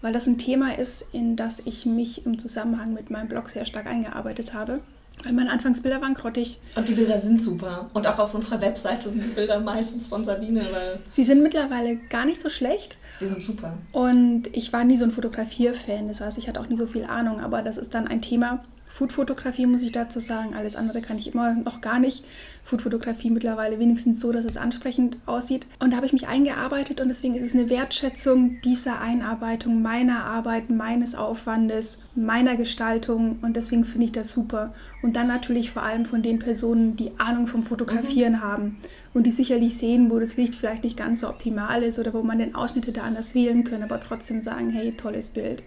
Weil 0.00 0.14
das 0.14 0.26
ein 0.26 0.38
Thema 0.38 0.78
ist, 0.78 1.06
in 1.12 1.36
das 1.36 1.60
ich 1.66 1.84
mich 1.84 2.24
im 2.24 2.38
Zusammenhang 2.38 2.94
mit 2.94 3.10
meinem 3.10 3.28
Blog 3.28 3.50
sehr 3.50 3.66
stark 3.66 3.84
eingearbeitet 3.86 4.54
habe. 4.54 4.80
Weil 5.24 5.32
meine 5.32 5.50
Anfangsbilder 5.50 6.00
waren 6.00 6.14
grottig. 6.14 6.60
Und 6.74 6.88
die 6.88 6.94
Bilder 6.94 7.20
sind 7.20 7.42
super. 7.42 7.90
Und 7.94 8.06
auch 8.06 8.18
auf 8.18 8.34
unserer 8.34 8.60
Webseite 8.60 9.08
sind 9.08 9.24
die 9.24 9.34
Bilder 9.34 9.58
meistens 9.60 10.06
von 10.06 10.24
Sabine. 10.24 10.60
Weil 10.72 11.00
Sie 11.10 11.24
sind 11.24 11.42
mittlerweile 11.42 11.96
gar 11.96 12.26
nicht 12.26 12.40
so 12.40 12.50
schlecht. 12.50 12.96
Die 13.20 13.26
sind 13.26 13.42
super. 13.42 13.74
Und 13.92 14.54
ich 14.54 14.72
war 14.72 14.84
nie 14.84 14.96
so 14.96 15.04
ein 15.04 15.12
Fotografier-Fan. 15.12 16.08
Das 16.08 16.20
heißt, 16.20 16.38
ich 16.38 16.48
hatte 16.48 16.60
auch 16.60 16.68
nie 16.68 16.76
so 16.76 16.86
viel 16.86 17.04
Ahnung. 17.04 17.40
Aber 17.40 17.62
das 17.62 17.76
ist 17.76 17.94
dann 17.94 18.06
ein 18.06 18.22
Thema, 18.22 18.62
Foodfotografie 18.88 19.66
muss 19.66 19.82
ich 19.82 19.92
dazu 19.92 20.20
sagen, 20.20 20.54
alles 20.54 20.76
andere 20.76 21.02
kann 21.02 21.18
ich 21.18 21.34
immer 21.34 21.54
noch 21.54 21.80
gar 21.80 21.98
nicht. 21.98 22.24
Foodfotografie 22.64 23.30
mittlerweile 23.30 23.78
wenigstens 23.78 24.20
so, 24.20 24.32
dass 24.32 24.44
es 24.44 24.56
ansprechend 24.56 25.18
aussieht. 25.26 25.66
Und 25.78 25.90
da 25.90 25.96
habe 25.96 26.06
ich 26.06 26.12
mich 26.12 26.28
eingearbeitet 26.28 27.00
und 27.00 27.08
deswegen 27.08 27.34
ist 27.34 27.44
es 27.44 27.54
eine 27.54 27.68
Wertschätzung 27.68 28.60
dieser 28.62 29.00
Einarbeitung, 29.00 29.82
meiner 29.82 30.24
Arbeit, 30.24 30.70
meines 30.70 31.14
Aufwandes, 31.14 31.98
meiner 32.14 32.56
Gestaltung 32.56 33.38
und 33.42 33.56
deswegen 33.56 33.84
finde 33.84 34.06
ich 34.06 34.12
das 34.12 34.32
super. 34.32 34.72
Und 35.02 35.14
dann 35.16 35.28
natürlich 35.28 35.70
vor 35.70 35.82
allem 35.82 36.04
von 36.04 36.22
den 36.22 36.38
Personen, 36.38 36.96
die 36.96 37.18
Ahnung 37.18 37.46
vom 37.46 37.62
Fotografieren 37.62 38.34
mhm. 38.34 38.42
haben 38.42 38.76
und 39.14 39.26
die 39.26 39.30
sicherlich 39.30 39.76
sehen, 39.76 40.10
wo 40.10 40.18
das 40.18 40.36
Licht 40.36 40.54
vielleicht 40.54 40.84
nicht 40.84 40.96
ganz 40.96 41.20
so 41.20 41.28
optimal 41.28 41.82
ist 41.82 41.98
oder 41.98 42.14
wo 42.14 42.22
man 42.22 42.38
den 42.38 42.54
Ausschnitt 42.54 42.96
da 42.96 43.02
anders 43.02 43.34
wählen 43.34 43.64
kann, 43.64 43.82
aber 43.82 44.00
trotzdem 44.00 44.42
sagen, 44.42 44.70
hey, 44.70 44.92
tolles 44.92 45.28
Bild. 45.28 45.62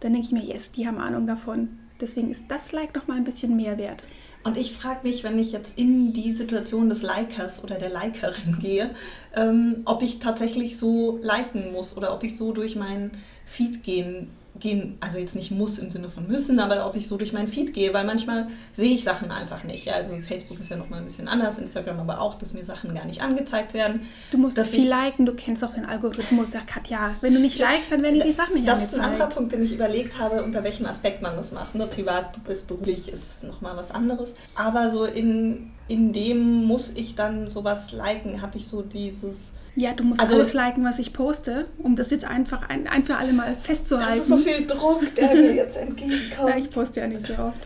Dann 0.00 0.12
denke 0.12 0.26
ich 0.26 0.32
mir, 0.32 0.44
yes, 0.44 0.72
die 0.72 0.86
haben 0.86 0.98
Ahnung 0.98 1.28
davon. 1.28 1.78
Deswegen 2.02 2.30
ist 2.30 2.44
das 2.48 2.72
Like 2.72 2.94
noch 2.94 3.06
mal 3.06 3.16
ein 3.16 3.24
bisschen 3.24 3.56
mehr 3.56 3.78
wert. 3.78 4.02
Und 4.44 4.56
ich 4.56 4.72
frage 4.72 5.06
mich, 5.06 5.22
wenn 5.22 5.38
ich 5.38 5.52
jetzt 5.52 5.78
in 5.78 6.12
die 6.12 6.34
Situation 6.34 6.88
des 6.88 7.02
Likers 7.02 7.62
oder 7.62 7.76
der 7.76 7.90
Likerin 7.90 8.58
gehe, 8.60 8.90
ähm, 9.34 9.82
ob 9.84 10.02
ich 10.02 10.18
tatsächlich 10.18 10.76
so 10.76 11.20
liken 11.22 11.72
muss 11.72 11.96
oder 11.96 12.12
ob 12.12 12.24
ich 12.24 12.36
so 12.36 12.52
durch 12.52 12.74
meinen 12.76 13.12
Feed 13.46 13.84
gehen 13.84 14.30
gehen, 14.62 14.96
also 15.00 15.18
jetzt 15.18 15.34
nicht 15.34 15.50
muss 15.50 15.78
im 15.78 15.90
Sinne 15.90 16.08
von 16.08 16.26
müssen, 16.28 16.60
aber 16.60 16.86
ob 16.86 16.96
ich 16.96 17.08
so 17.08 17.16
durch 17.16 17.32
meinen 17.32 17.48
Feed 17.48 17.74
gehe, 17.74 17.92
weil 17.92 18.04
manchmal 18.04 18.46
sehe 18.76 18.94
ich 18.94 19.02
Sachen 19.02 19.30
einfach 19.30 19.64
nicht. 19.64 19.84
Ja, 19.84 19.94
also 19.94 20.16
Facebook 20.26 20.60
ist 20.60 20.70
ja 20.70 20.76
nochmal 20.76 21.00
ein 21.00 21.04
bisschen 21.04 21.28
anders, 21.28 21.58
Instagram 21.58 21.98
aber 22.00 22.20
auch, 22.20 22.36
dass 22.36 22.54
mir 22.54 22.64
Sachen 22.64 22.94
gar 22.94 23.04
nicht 23.04 23.22
angezeigt 23.22 23.74
werden. 23.74 24.02
Du 24.30 24.38
musst 24.38 24.58
viel 24.60 24.84
ich, 24.84 24.88
liken, 24.88 25.26
du 25.26 25.34
kennst 25.34 25.64
auch 25.64 25.74
den 25.74 25.84
Algorithmus, 25.84 26.52
ja 26.52 26.60
Katja, 26.64 27.16
wenn 27.20 27.34
du 27.34 27.40
nicht 27.40 27.58
likest, 27.58 27.92
dann 27.92 28.02
werden 28.02 28.20
dir 28.20 28.24
die 28.24 28.32
Sachen 28.32 28.54
nicht 28.54 28.68
das 28.68 28.76
angezeigt. 28.76 28.92
Das 28.92 28.98
ist 28.98 29.04
ein 29.04 29.12
anderer 29.12 29.28
Punkt, 29.28 29.52
den 29.52 29.62
ich 29.64 29.74
überlegt 29.74 30.18
habe, 30.18 30.42
unter 30.42 30.62
welchem 30.62 30.86
Aspekt 30.86 31.20
man 31.22 31.36
das 31.36 31.50
macht. 31.52 31.74
Ne? 31.74 31.86
Privat 31.88 32.42
bis 32.44 32.62
beruflich 32.62 33.08
ist 33.08 33.42
nochmal 33.42 33.76
was 33.76 33.90
anderes. 33.90 34.30
Aber 34.54 34.90
so 34.90 35.04
in, 35.04 35.72
in 35.88 36.12
dem 36.12 36.64
muss 36.64 36.92
ich 36.96 37.16
dann 37.16 37.48
sowas 37.48 37.90
liken, 37.90 38.40
habe 38.40 38.58
ich 38.58 38.68
so 38.68 38.82
dieses 38.82 39.52
ja, 39.74 39.94
du 39.94 40.04
musst 40.04 40.20
also, 40.20 40.34
alles 40.34 40.52
liken, 40.52 40.84
was 40.84 40.98
ich 40.98 41.12
poste, 41.12 41.66
um 41.78 41.96
das 41.96 42.10
jetzt 42.10 42.24
einfach 42.24 42.68
ein, 42.68 42.86
ein 42.86 43.04
für 43.04 43.16
alle 43.16 43.32
Mal 43.32 43.56
festzuhalten. 43.56 44.18
Das 44.18 44.24
ist 44.24 44.28
so 44.28 44.38
viel 44.38 44.66
Druck, 44.66 45.14
der 45.14 45.34
mir 45.34 45.54
jetzt 45.54 45.76
entgegenkommt. 45.76 46.50
Ja, 46.50 46.56
ich 46.56 46.70
poste 46.70 47.00
ja 47.00 47.06
nicht 47.06 47.26
so 47.26 47.32
oft. 47.34 47.56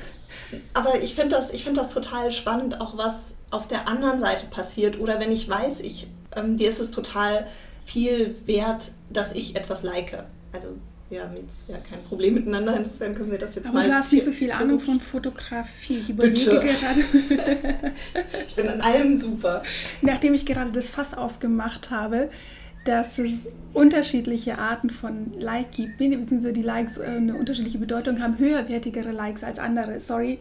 Aber 0.75 1.01
ich 1.01 1.15
finde 1.15 1.37
das, 1.37 1.51
find 1.51 1.77
das 1.77 1.91
total 1.91 2.31
spannend, 2.31 2.81
auch 2.81 2.97
was 2.97 3.35
auf 3.51 3.67
der 3.67 3.89
anderen 3.89 4.21
Seite 4.21 4.47
passiert. 4.47 5.01
Oder 5.01 5.19
wenn 5.19 5.33
ich 5.33 5.49
weiß, 5.49 5.81
ich, 5.81 6.07
ähm, 6.37 6.57
dir 6.57 6.71
ist 6.71 6.81
es 6.81 6.93
total 6.93 7.47
viel 7.85 8.37
wert, 8.47 8.93
dass 9.11 9.33
ich 9.33 9.57
etwas 9.57 9.83
like. 9.83 10.25
Also 10.53 10.69
wir 11.09 11.23
haben 11.23 11.37
jetzt 11.37 11.69
ja 11.69 11.77
kein 11.79 12.03
Problem 12.03 12.35
miteinander, 12.35 12.77
insofern 12.77 13.15
können 13.15 13.31
wir 13.31 13.39
das 13.39 13.55
jetzt 13.55 13.67
Aber 13.69 13.79
mal. 13.81 13.87
du 13.87 13.95
hast 13.95 14.13
nicht 14.13 14.25
so 14.25 14.33
viel 14.33 14.51
Ahnung 14.51 14.81
von 14.81 14.99
Fotografie. 15.01 15.99
Ich 15.99 16.11
überlege 16.11 16.37
Bitte. 16.37 16.61
gerade, 16.61 17.01
Ich 18.49 18.55
bin 18.57 18.69
an 18.69 18.81
allem 18.81 19.17
super. 19.17 19.63
nachdem 20.03 20.35
ich 20.35 20.45
gerade 20.47 20.73
das 20.73 20.91
Fass 20.91 21.15
aufgemacht 21.15 21.91
habe, 21.91 22.29
dass 22.85 23.19
es 23.19 23.47
unterschiedliche 23.73 24.59
Arten 24.59 24.91
von 24.91 25.33
Like 25.39 25.73
gibt, 25.73 25.99
nee, 26.01 26.09
beziehungsweise 26.17 26.53
die 26.53 26.63
Likes 26.63 26.99
äh, 26.99 27.05
eine 27.05 27.35
unterschiedliche 27.37 27.79
Bedeutung 27.79 28.21
haben, 28.21 28.39
höherwertigere 28.39 29.11
Likes 29.13 29.43
als 29.45 29.59
andere. 29.59 29.99
Sorry, 30.01 30.39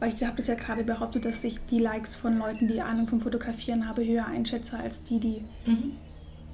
weil 0.00 0.12
ich 0.12 0.22
habe 0.22 0.36
das 0.36 0.46
ja 0.48 0.54
gerade 0.54 0.84
behauptet, 0.84 1.24
dass 1.24 1.42
ich 1.44 1.58
die 1.70 1.78
Likes 1.78 2.14
von 2.14 2.38
Leuten, 2.38 2.68
die 2.68 2.80
Ahnung 2.82 3.08
vom 3.08 3.20
Fotografieren 3.20 3.88
habe, 3.88 4.04
höher 4.06 4.26
einschätze 4.26 4.78
als 4.78 5.02
die, 5.02 5.18
die 5.18 5.42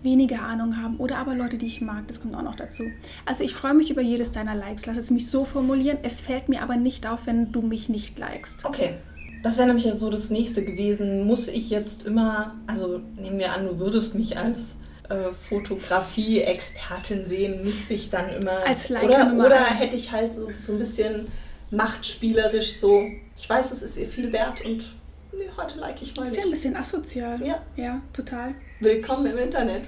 weniger 0.05 0.43
Ahnung 0.43 0.77
haben 0.77 0.99
oder 0.99 1.17
aber 1.17 1.35
Leute, 1.35 1.59
die 1.59 1.67
ich 1.67 1.81
mag. 1.81 2.07
Das 2.07 2.21
kommt 2.21 2.37
auch 2.37 2.43
noch 2.43 2.55
dazu. 2.55 2.85
Also 3.25 3.43
ich 3.43 3.55
freue 3.55 3.75
mich 3.75 3.91
über 3.91 4.03
jedes 4.03 4.33
deiner 4.33 4.55
Likes. 4.55 4.87
Lass 4.87 4.97
es 4.97 5.11
mich 5.11 5.29
so 5.29 5.45
formulieren. 5.45 5.99
Es 6.03 6.21
fällt 6.21 6.49
mir 6.49 6.63
aber 6.63 6.77
nicht 6.77 7.07
auf, 7.07 7.27
wenn 7.27 7.51
du 7.51 7.63
mich 7.63 7.89
nicht 7.89 8.19
likest. 8.19 8.65
Okay. 8.65 8.95
Das 9.43 9.59
wäre 9.59 9.67
nämlich 9.67 9.85
ja 9.85 9.97
so 9.97 10.11
das 10.11 10.31
nächste 10.31 10.65
gewesen. 10.65 11.27
Muss 11.27 11.49
ich 11.49 11.69
jetzt 11.71 12.07
immer, 12.07 12.55
also 12.67 13.01
nehmen 13.17 13.39
wir 13.39 13.53
an, 13.53 13.67
du 13.67 13.79
würdest 13.79 14.15
mich 14.15 14.39
als 14.39 14.77
äh, 15.09 15.33
Fotografie-Expertin 15.49 17.27
sehen, 17.27 17.63
müsste 17.63 17.95
ich 17.95 18.09
dann 18.11 18.31
immer. 18.31 18.67
Als 18.67 18.89
Liker 18.89 19.07
oder 19.07 19.25
Nummer 19.27 19.47
oder 19.47 19.67
eins. 19.67 19.81
hätte 19.81 19.97
ich 19.97 20.13
halt 20.13 20.35
so, 20.35 20.49
so 20.59 20.73
ein 20.73 20.79
bisschen 20.79 21.27
machtspielerisch 21.71 22.77
so, 22.77 23.05
ich 23.37 23.49
weiß, 23.49 23.73
es 23.73 23.83
ist 23.83 23.99
ihr 23.99 24.09
viel 24.09 24.33
wert 24.33 24.65
und 24.65 24.85
nee, 25.33 25.51
heute 25.57 25.79
like 25.79 26.01
ich 26.01 26.17
mal 26.17 26.27
ist 26.27 26.37
ja 26.37 26.45
ein 26.45 26.51
bisschen 26.51 26.77
asozial. 26.77 27.45
Ja. 27.45 27.63
Ja, 27.77 28.01
total. 28.13 28.55
Willkommen 28.85 29.25
im 29.25 29.39
Internet. 29.39 29.85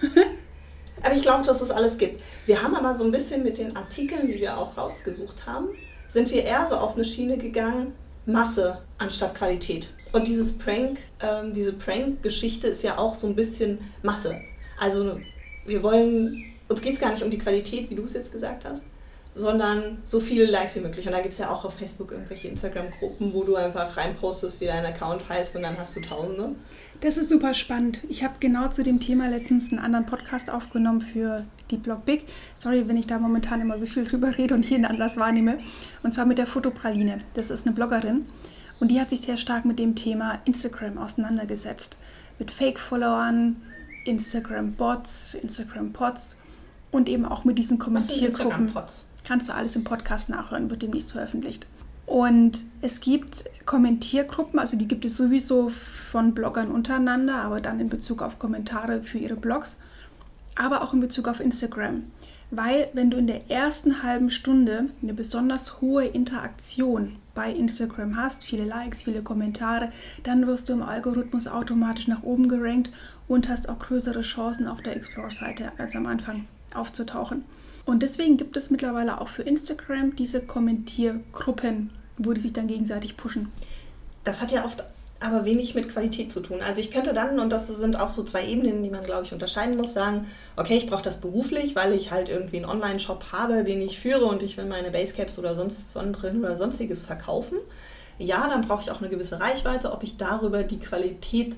aber 1.02 1.14
ich 1.14 1.20
glaube, 1.20 1.44
dass 1.44 1.60
es 1.60 1.70
alles 1.70 1.98
gibt. 1.98 2.22
Wir 2.46 2.62
haben 2.62 2.74
aber 2.74 2.94
so 2.94 3.04
ein 3.04 3.12
bisschen 3.12 3.42
mit 3.42 3.58
den 3.58 3.76
Artikeln, 3.76 4.26
die 4.26 4.40
wir 4.40 4.56
auch 4.56 4.74
rausgesucht 4.74 5.46
haben, 5.46 5.68
sind 6.08 6.30
wir 6.30 6.44
eher 6.44 6.66
so 6.66 6.76
auf 6.76 6.94
eine 6.94 7.04
Schiene 7.04 7.36
gegangen, 7.36 7.92
Masse 8.24 8.78
anstatt 8.96 9.34
Qualität. 9.34 9.90
Und 10.12 10.26
dieses 10.26 10.56
Prank, 10.56 10.98
ähm, 11.20 11.52
diese 11.52 11.74
Prank-Geschichte 11.74 12.68
ist 12.68 12.82
ja 12.82 12.96
auch 12.96 13.14
so 13.14 13.26
ein 13.26 13.36
bisschen 13.36 13.80
Masse. 14.02 14.40
Also 14.80 15.20
wir 15.66 15.82
wollen, 15.82 16.42
uns 16.68 16.80
geht 16.80 16.94
es 16.94 17.00
gar 17.00 17.12
nicht 17.12 17.22
um 17.22 17.30
die 17.30 17.36
Qualität, 17.36 17.90
wie 17.90 17.96
du 17.96 18.04
es 18.04 18.14
jetzt 18.14 18.32
gesagt 18.32 18.64
hast, 18.64 18.82
sondern 19.34 19.98
so 20.06 20.20
viele 20.20 20.46
Likes 20.46 20.74
wie 20.76 20.80
möglich. 20.80 21.04
Und 21.04 21.12
da 21.12 21.20
gibt 21.20 21.34
es 21.34 21.38
ja 21.38 21.50
auch 21.50 21.66
auf 21.66 21.74
Facebook 21.74 22.12
irgendwelche 22.12 22.48
Instagram-Gruppen, 22.48 23.34
wo 23.34 23.44
du 23.44 23.56
einfach 23.56 23.94
reinpostest, 23.94 24.62
wie 24.62 24.66
dein 24.66 24.86
Account 24.86 25.28
heißt 25.28 25.54
und 25.56 25.64
dann 25.64 25.76
hast 25.76 25.94
du 25.94 26.00
Tausende. 26.00 26.56
Das 27.00 27.16
ist 27.16 27.28
super 27.28 27.54
spannend. 27.54 28.02
Ich 28.08 28.24
habe 28.24 28.34
genau 28.40 28.68
zu 28.68 28.82
dem 28.82 28.98
Thema 28.98 29.28
letztens 29.28 29.70
einen 29.70 29.78
anderen 29.78 30.04
Podcast 30.06 30.50
aufgenommen 30.50 31.00
für 31.00 31.44
die 31.70 31.76
Blog 31.76 32.04
Big. 32.04 32.24
Sorry, 32.56 32.88
wenn 32.88 32.96
ich 32.96 33.06
da 33.06 33.20
momentan 33.20 33.60
immer 33.60 33.78
so 33.78 33.86
viel 33.86 34.04
drüber 34.04 34.36
rede 34.36 34.54
und 34.54 34.68
jeden 34.68 34.84
anders 34.84 35.16
wahrnehme. 35.16 35.58
Und 36.02 36.12
zwar 36.12 36.26
mit 36.26 36.38
der 36.38 36.48
Fotopraline. 36.48 37.20
Das 37.34 37.50
ist 37.50 37.66
eine 37.66 37.76
Bloggerin 37.76 38.26
und 38.80 38.90
die 38.90 39.00
hat 39.00 39.10
sich 39.10 39.20
sehr 39.20 39.36
stark 39.36 39.64
mit 39.64 39.78
dem 39.78 39.94
Thema 39.94 40.40
Instagram 40.44 40.98
auseinandergesetzt. 40.98 41.98
Mit 42.40 42.50
Fake-Followern, 42.50 43.62
Instagram-Bots, 44.04 45.34
Instagram-Pots 45.34 46.38
und 46.90 47.08
eben 47.08 47.24
auch 47.24 47.44
mit 47.44 47.58
diesen 47.58 47.78
Kommentiergruppen. 47.78 48.72
Kannst 49.24 49.48
du 49.48 49.54
alles 49.54 49.76
im 49.76 49.84
Podcast 49.84 50.30
nachhören, 50.30 50.68
wird 50.68 50.82
demnächst 50.82 51.12
veröffentlicht. 51.12 51.68
Und 52.08 52.64
es 52.80 53.00
gibt 53.00 53.44
Kommentiergruppen, 53.66 54.58
also 54.58 54.78
die 54.78 54.88
gibt 54.88 55.04
es 55.04 55.14
sowieso 55.14 55.68
von 55.68 56.32
Bloggern 56.32 56.70
untereinander, 56.70 57.34
aber 57.34 57.60
dann 57.60 57.80
in 57.80 57.90
Bezug 57.90 58.22
auf 58.22 58.38
Kommentare 58.38 59.02
für 59.02 59.18
ihre 59.18 59.36
Blogs, 59.36 59.76
aber 60.56 60.82
auch 60.82 60.94
in 60.94 61.00
Bezug 61.00 61.28
auf 61.28 61.38
Instagram. 61.38 62.04
Weil 62.50 62.88
wenn 62.94 63.10
du 63.10 63.18
in 63.18 63.26
der 63.26 63.50
ersten 63.50 64.02
halben 64.02 64.30
Stunde 64.30 64.86
eine 65.02 65.12
besonders 65.12 65.82
hohe 65.82 66.06
Interaktion 66.06 67.16
bei 67.34 67.52
Instagram 67.52 68.16
hast, 68.16 68.42
viele 68.42 68.64
Likes, 68.64 69.02
viele 69.02 69.20
Kommentare, 69.20 69.92
dann 70.22 70.46
wirst 70.46 70.70
du 70.70 70.72
im 70.72 70.82
Algorithmus 70.82 71.46
automatisch 71.46 72.08
nach 72.08 72.22
oben 72.22 72.48
gerankt 72.48 72.90
und 73.28 73.50
hast 73.50 73.68
auch 73.68 73.80
größere 73.80 74.22
Chancen 74.22 74.66
auf 74.66 74.80
der 74.80 74.96
Explore-Seite 74.96 75.72
als 75.76 75.94
am 75.94 76.06
Anfang 76.06 76.46
aufzutauchen. 76.72 77.44
Und 77.84 78.02
deswegen 78.02 78.38
gibt 78.38 78.56
es 78.56 78.70
mittlerweile 78.70 79.20
auch 79.20 79.28
für 79.28 79.42
Instagram 79.42 80.16
diese 80.16 80.40
Kommentiergruppen, 80.40 81.90
wo 82.18 82.32
die 82.32 82.40
sich 82.40 82.52
dann 82.52 82.66
gegenseitig 82.66 83.16
pushen. 83.16 83.52
Das 84.24 84.42
hat 84.42 84.52
ja 84.52 84.64
oft 84.64 84.84
aber 85.20 85.44
wenig 85.44 85.74
mit 85.74 85.88
Qualität 85.88 86.30
zu 86.32 86.40
tun. 86.40 86.60
Also 86.62 86.80
ich 86.80 86.92
könnte 86.92 87.12
dann, 87.12 87.40
und 87.40 87.50
das 87.50 87.66
sind 87.66 87.98
auch 87.98 88.10
so 88.10 88.22
zwei 88.22 88.46
Ebenen, 88.46 88.82
die 88.84 88.90
man, 88.90 89.02
glaube 89.02 89.24
ich, 89.24 89.32
unterscheiden 89.32 89.76
muss, 89.76 89.92
sagen, 89.92 90.26
okay, 90.56 90.76
ich 90.76 90.86
brauche 90.86 91.02
das 91.02 91.20
beruflich, 91.20 91.74
weil 91.74 91.92
ich 91.92 92.12
halt 92.12 92.28
irgendwie 92.28 92.58
einen 92.58 92.66
Online-Shop 92.66 93.32
habe, 93.32 93.64
den 93.64 93.80
ich 93.80 93.98
führe 93.98 94.26
und 94.26 94.42
ich 94.44 94.56
will 94.56 94.66
meine 94.66 94.90
Basecaps 94.90 95.38
oder 95.38 95.56
sonst 95.56 95.92
Sonnenbrillen 95.92 96.44
oder 96.44 96.56
sonstiges 96.56 97.04
verkaufen. 97.04 97.58
Ja, 98.18 98.48
dann 98.48 98.62
brauche 98.62 98.82
ich 98.82 98.90
auch 98.90 99.00
eine 99.00 99.08
gewisse 99.08 99.40
Reichweite. 99.40 99.92
Ob 99.92 100.04
ich 100.04 100.16
darüber 100.16 100.62
die 100.62 100.78
Qualität 100.78 101.56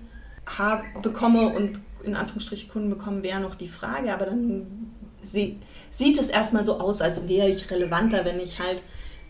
hab, 0.59 1.03
bekomme 1.03 1.51
und 1.51 1.81
in 2.03 2.17
Anführungsstrichen 2.17 2.71
Kunden 2.71 2.91
bekomme, 2.91 3.23
wäre 3.23 3.41
noch 3.41 3.55
die 3.55 3.69
Frage. 3.69 4.13
Aber 4.13 4.27
dann 4.27 4.91
sie, 5.21 5.59
sieht 5.91 6.19
es 6.19 6.29
erstmal 6.29 6.65
so 6.65 6.81
aus, 6.81 7.03
als 7.03 7.29
wäre 7.29 7.49
ich 7.49 7.71
relevanter, 7.71 8.25
wenn 8.25 8.41
ich 8.41 8.59
halt 8.59 8.83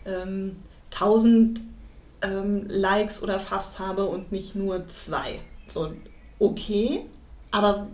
ähm, 0.05 0.57
1000 0.91 1.59
ähm, 2.21 2.65
Likes 2.67 3.21
oder 3.23 3.39
Favs 3.39 3.79
habe 3.79 4.05
und 4.05 4.31
nicht 4.31 4.55
nur 4.55 4.87
zwei. 4.87 5.39
So, 5.67 5.93
okay, 6.39 7.05
aber 7.51 7.87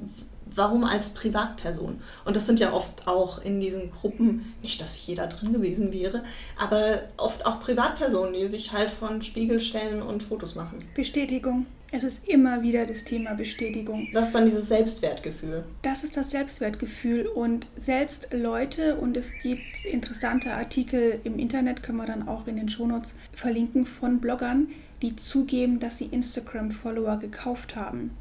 warum 0.55 0.83
als 0.83 1.09
Privatperson? 1.11 2.01
Und 2.25 2.35
das 2.35 2.45
sind 2.45 2.59
ja 2.59 2.73
oft 2.73 3.07
auch 3.07 3.41
in 3.41 3.59
diesen 3.59 3.91
Gruppen, 3.91 4.53
nicht, 4.61 4.81
dass 4.81 5.05
jeder 5.05 5.27
drin 5.27 5.53
gewesen 5.53 5.93
wäre, 5.93 6.23
aber 6.57 7.03
oft 7.17 7.45
auch 7.45 7.59
Privatpersonen, 7.59 8.33
die 8.33 8.47
sich 8.47 8.73
halt 8.73 8.91
von 8.91 9.21
Spiegel 9.21 9.59
stellen 9.59 10.01
und 10.01 10.23
Fotos 10.23 10.55
machen. 10.55 10.79
Bestätigung. 10.95 11.65
Es 11.97 12.03
ist 12.03 12.27
immer 12.27 12.61
wieder 12.61 12.85
das 12.85 13.05
Thema 13.05 13.33
Bestätigung. 13.33 14.07
Das 14.13 14.27
ist 14.27 14.35
dann 14.35 14.45
dieses 14.45 14.69
Selbstwertgefühl. 14.69 15.63
Das 15.81 16.03
ist 16.03 16.15
das 16.15 16.29
Selbstwertgefühl 16.29 17.25
und 17.25 17.65
selbst 17.75 18.27
Leute 18.31 18.97
und 18.97 19.17
es 19.17 19.33
gibt 19.41 19.83
interessante 19.83 20.53
Artikel 20.53 21.19
im 21.23 21.39
Internet, 21.39 21.81
können 21.81 21.97
wir 21.97 22.05
dann 22.05 22.27
auch 22.27 22.45
in 22.45 22.55
den 22.55 22.69
Shownotes 22.69 23.17
verlinken, 23.33 23.87
von 23.87 24.19
Bloggern, 24.19 24.67
die 25.01 25.15
zugeben, 25.15 25.79
dass 25.79 25.97
sie 25.97 26.05
Instagram-Follower 26.05 27.17
gekauft 27.17 27.75
haben. 27.75 28.11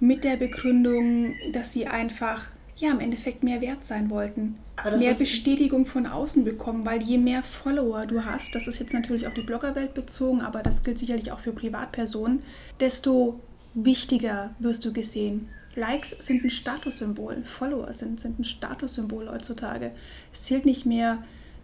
Mit 0.00 0.24
der 0.24 0.38
Begründung, 0.38 1.34
dass 1.52 1.74
sie 1.74 1.86
einfach, 1.86 2.46
ja, 2.80 2.92
im 2.92 3.00
Endeffekt 3.00 3.42
mehr 3.42 3.60
wert 3.60 3.84
sein 3.84 4.08
wollten. 4.08 4.56
Mehr 4.98 5.14
Bestätigung 5.14 5.86
von 5.86 6.06
außen 6.06 6.44
bekommen, 6.44 6.84
weil 6.84 7.02
je 7.02 7.18
mehr 7.18 7.42
Follower 7.42 8.06
du 8.06 8.24
hast, 8.24 8.54
das 8.54 8.68
ist 8.68 8.78
jetzt 8.78 8.94
natürlich 8.94 9.26
auf 9.26 9.34
die 9.34 9.42
Bloggerwelt 9.42 9.94
bezogen, 9.94 10.40
aber 10.40 10.62
das 10.62 10.84
gilt 10.84 10.98
sicherlich 10.98 11.32
auch 11.32 11.40
für 11.40 11.52
Privatpersonen, 11.52 12.42
desto 12.78 13.40
wichtiger 13.74 14.54
wirst 14.60 14.84
du 14.84 14.92
gesehen. 14.92 15.48
Likes 15.74 16.10
sind 16.10 16.44
ein 16.44 16.50
Statussymbol, 16.50 17.42
Follower 17.44 17.92
sind, 17.92 18.20
sind 18.20 18.38
ein 18.38 18.44
Statussymbol 18.44 19.28
heutzutage. 19.28 19.90
Es 20.32 20.42
zählt 20.42 20.64
nicht 20.64 20.86
mehr, 20.86 21.22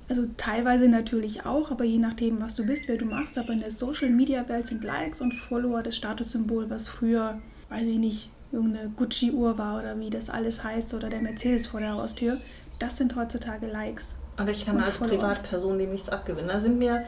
also 0.09 0.26
teilweise 0.37 0.88
natürlich 0.88 1.47
auch, 1.47 1.71
aber 1.71 1.85
je 1.85 1.99
nachdem, 1.99 2.40
was 2.40 2.54
du 2.56 2.66
bist, 2.66 2.88
wer 2.88 2.97
du 2.97 3.06
machst, 3.06 3.38
aber 3.38 3.52
in 3.52 3.61
der 3.61 3.71
Social-Media-Welt 3.71 4.66
sind 4.66 4.83
Likes 4.83 5.21
und 5.21 5.33
Follower 5.33 5.83
das 5.83 5.97
Statussymbol, 5.97 6.68
was 6.71 6.88
früher, 6.88 7.40
weiß 7.68 7.87
ich 7.87 7.99
nicht, 7.99 8.30
irgendeine 8.54 8.88
Gucci-Uhr 8.90 9.58
war 9.58 9.78
oder 9.80 9.99
wie 10.00 10.11
das 10.11 10.30
alles 10.30 10.64
heißt 10.64 10.94
oder 10.94 11.11
der 11.11 11.20
Mercedes 11.20 11.66
vor 11.66 11.80
der 11.80 11.94
Haustür. 11.94 12.38
Das 12.78 12.96
sind 12.96 13.14
heutzutage 13.16 13.66
Likes. 13.66 14.20
Und 14.38 14.49
ich 14.49 14.64
kann 14.66 14.76
Und 14.76 14.82
als. 14.84 14.99
Privatperson 14.99 15.78
dem 15.78 15.92
nichts 15.92 16.08
abgewinnen. 16.08 16.49
Da 16.49 16.61
sind 16.61 16.78
mir, 16.78 17.04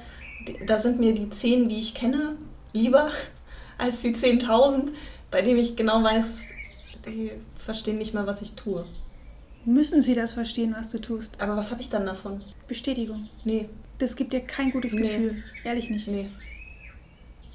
da 0.67 0.79
sind 0.79 1.01
mir 1.01 1.15
die 1.15 1.31
10, 1.31 1.69
die 1.69 1.81
ich 1.81 1.95
kenne, 1.95 2.37
lieber 2.73 3.11
als 3.79 4.01
die 4.03 4.15
10.000, 4.15 4.89
bei 5.31 5.43
denen 5.43 5.59
ich 5.59 5.77
genau 5.77 6.03
weiß, 6.03 6.27
die 7.07 7.33
verstehen 7.57 7.99
nicht 7.99 8.15
mal, 8.15 8.27
was 8.27 8.43
ich 8.43 8.55
tue. 8.55 8.85
Müssen 9.65 10.01
sie 10.03 10.15
das 10.15 10.35
verstehen, 10.35 10.75
was 10.79 10.91
du 10.91 11.01
tust? 11.01 11.41
Aber 11.41 11.57
was 11.57 11.73
habe 11.73 11.81
ich 11.81 11.91
dann 11.91 12.07
davon? 12.07 12.43
Bestätigung. 12.69 13.29
Nee, 13.45 13.69
Das 13.99 14.15
gibt 14.15 14.33
dir 14.33 14.41
kein 14.41 14.71
gutes 14.71 14.93
Nee. 14.93 15.03
Gefühl. 15.03 15.43
Ehrlich 15.65 15.91
nicht. 15.91 16.07
nee. 16.07 16.29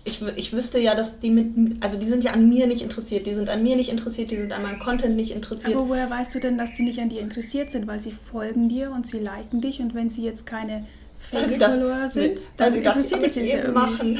Ich, 0.04 0.20
ich 0.36 0.52
wüsste 0.52 0.80
ja, 0.80 0.96
dass 0.96 1.20
die 1.20 1.30
mit, 1.30 1.84
also 1.84 2.00
die 2.00 2.08
sind 2.08 2.24
ja 2.24 2.32
an 2.32 2.50
mir 2.50 2.66
nicht 2.66 2.82
interessiert, 2.82 3.28
die 3.28 3.36
sind 3.36 3.50
an 3.50 3.62
mir 3.62 3.76
nicht 3.76 3.92
interessiert, 3.92 4.32
die 4.32 4.38
sind 4.38 4.52
an 4.52 4.64
meinem 4.64 4.80
Content 4.80 5.16
nicht 5.16 5.32
interessiert. 5.32 5.76
Aber 5.76 5.90
woher 5.90 6.10
weißt 6.10 6.34
du 6.34 6.40
denn, 6.40 6.58
dass 6.58 6.74
die 6.74 6.82
nicht 6.84 7.00
an 7.00 7.10
dir 7.10 7.22
interessiert 7.22 7.70
sind? 7.70 7.86
Weil 7.88 8.00
sie 8.00 8.12
folgen 8.12 8.68
dir 8.68 8.92
und 8.92 9.06
sie 9.06 9.20
liken 9.20 9.62
dich 9.62 9.80
und 9.80 9.94
wenn 9.94 10.10
sie 10.10 10.24
jetzt 10.24 10.46
keine 10.48 10.86
Fake-Follower 11.20 12.10
sind, 12.10 12.30
mit- 12.32 12.42
dann 12.58 12.74
interessiert 12.76 13.24
es 13.24 13.34
dich 13.34 13.52
ja 13.52 13.58
irgendwie. 13.60 13.72
machen. 13.80 14.20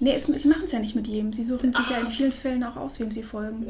Nee, 0.00 0.14
es, 0.14 0.24
sie 0.24 0.48
machen 0.48 0.62
es 0.64 0.72
ja 0.72 0.78
nicht 0.78 0.94
mit 0.94 1.06
jedem. 1.08 1.32
Sie 1.32 1.44
suchen 1.44 1.72
sich 1.74 1.90
ja 1.90 1.98
in 1.98 2.06
vielen 2.10 2.32
Fällen 2.32 2.64
auch 2.64 2.76
aus, 2.76 2.98
wem 3.00 3.10
sie 3.10 3.22
folgen. 3.22 3.66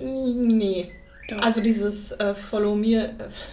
Nee. 0.46 0.90
Doch. 1.28 1.38
Also 1.42 1.60
dieses 1.60 2.12
äh, 2.12 2.34
Follow 2.34 2.74
mir, 2.76 3.04
äh, 3.04 3.10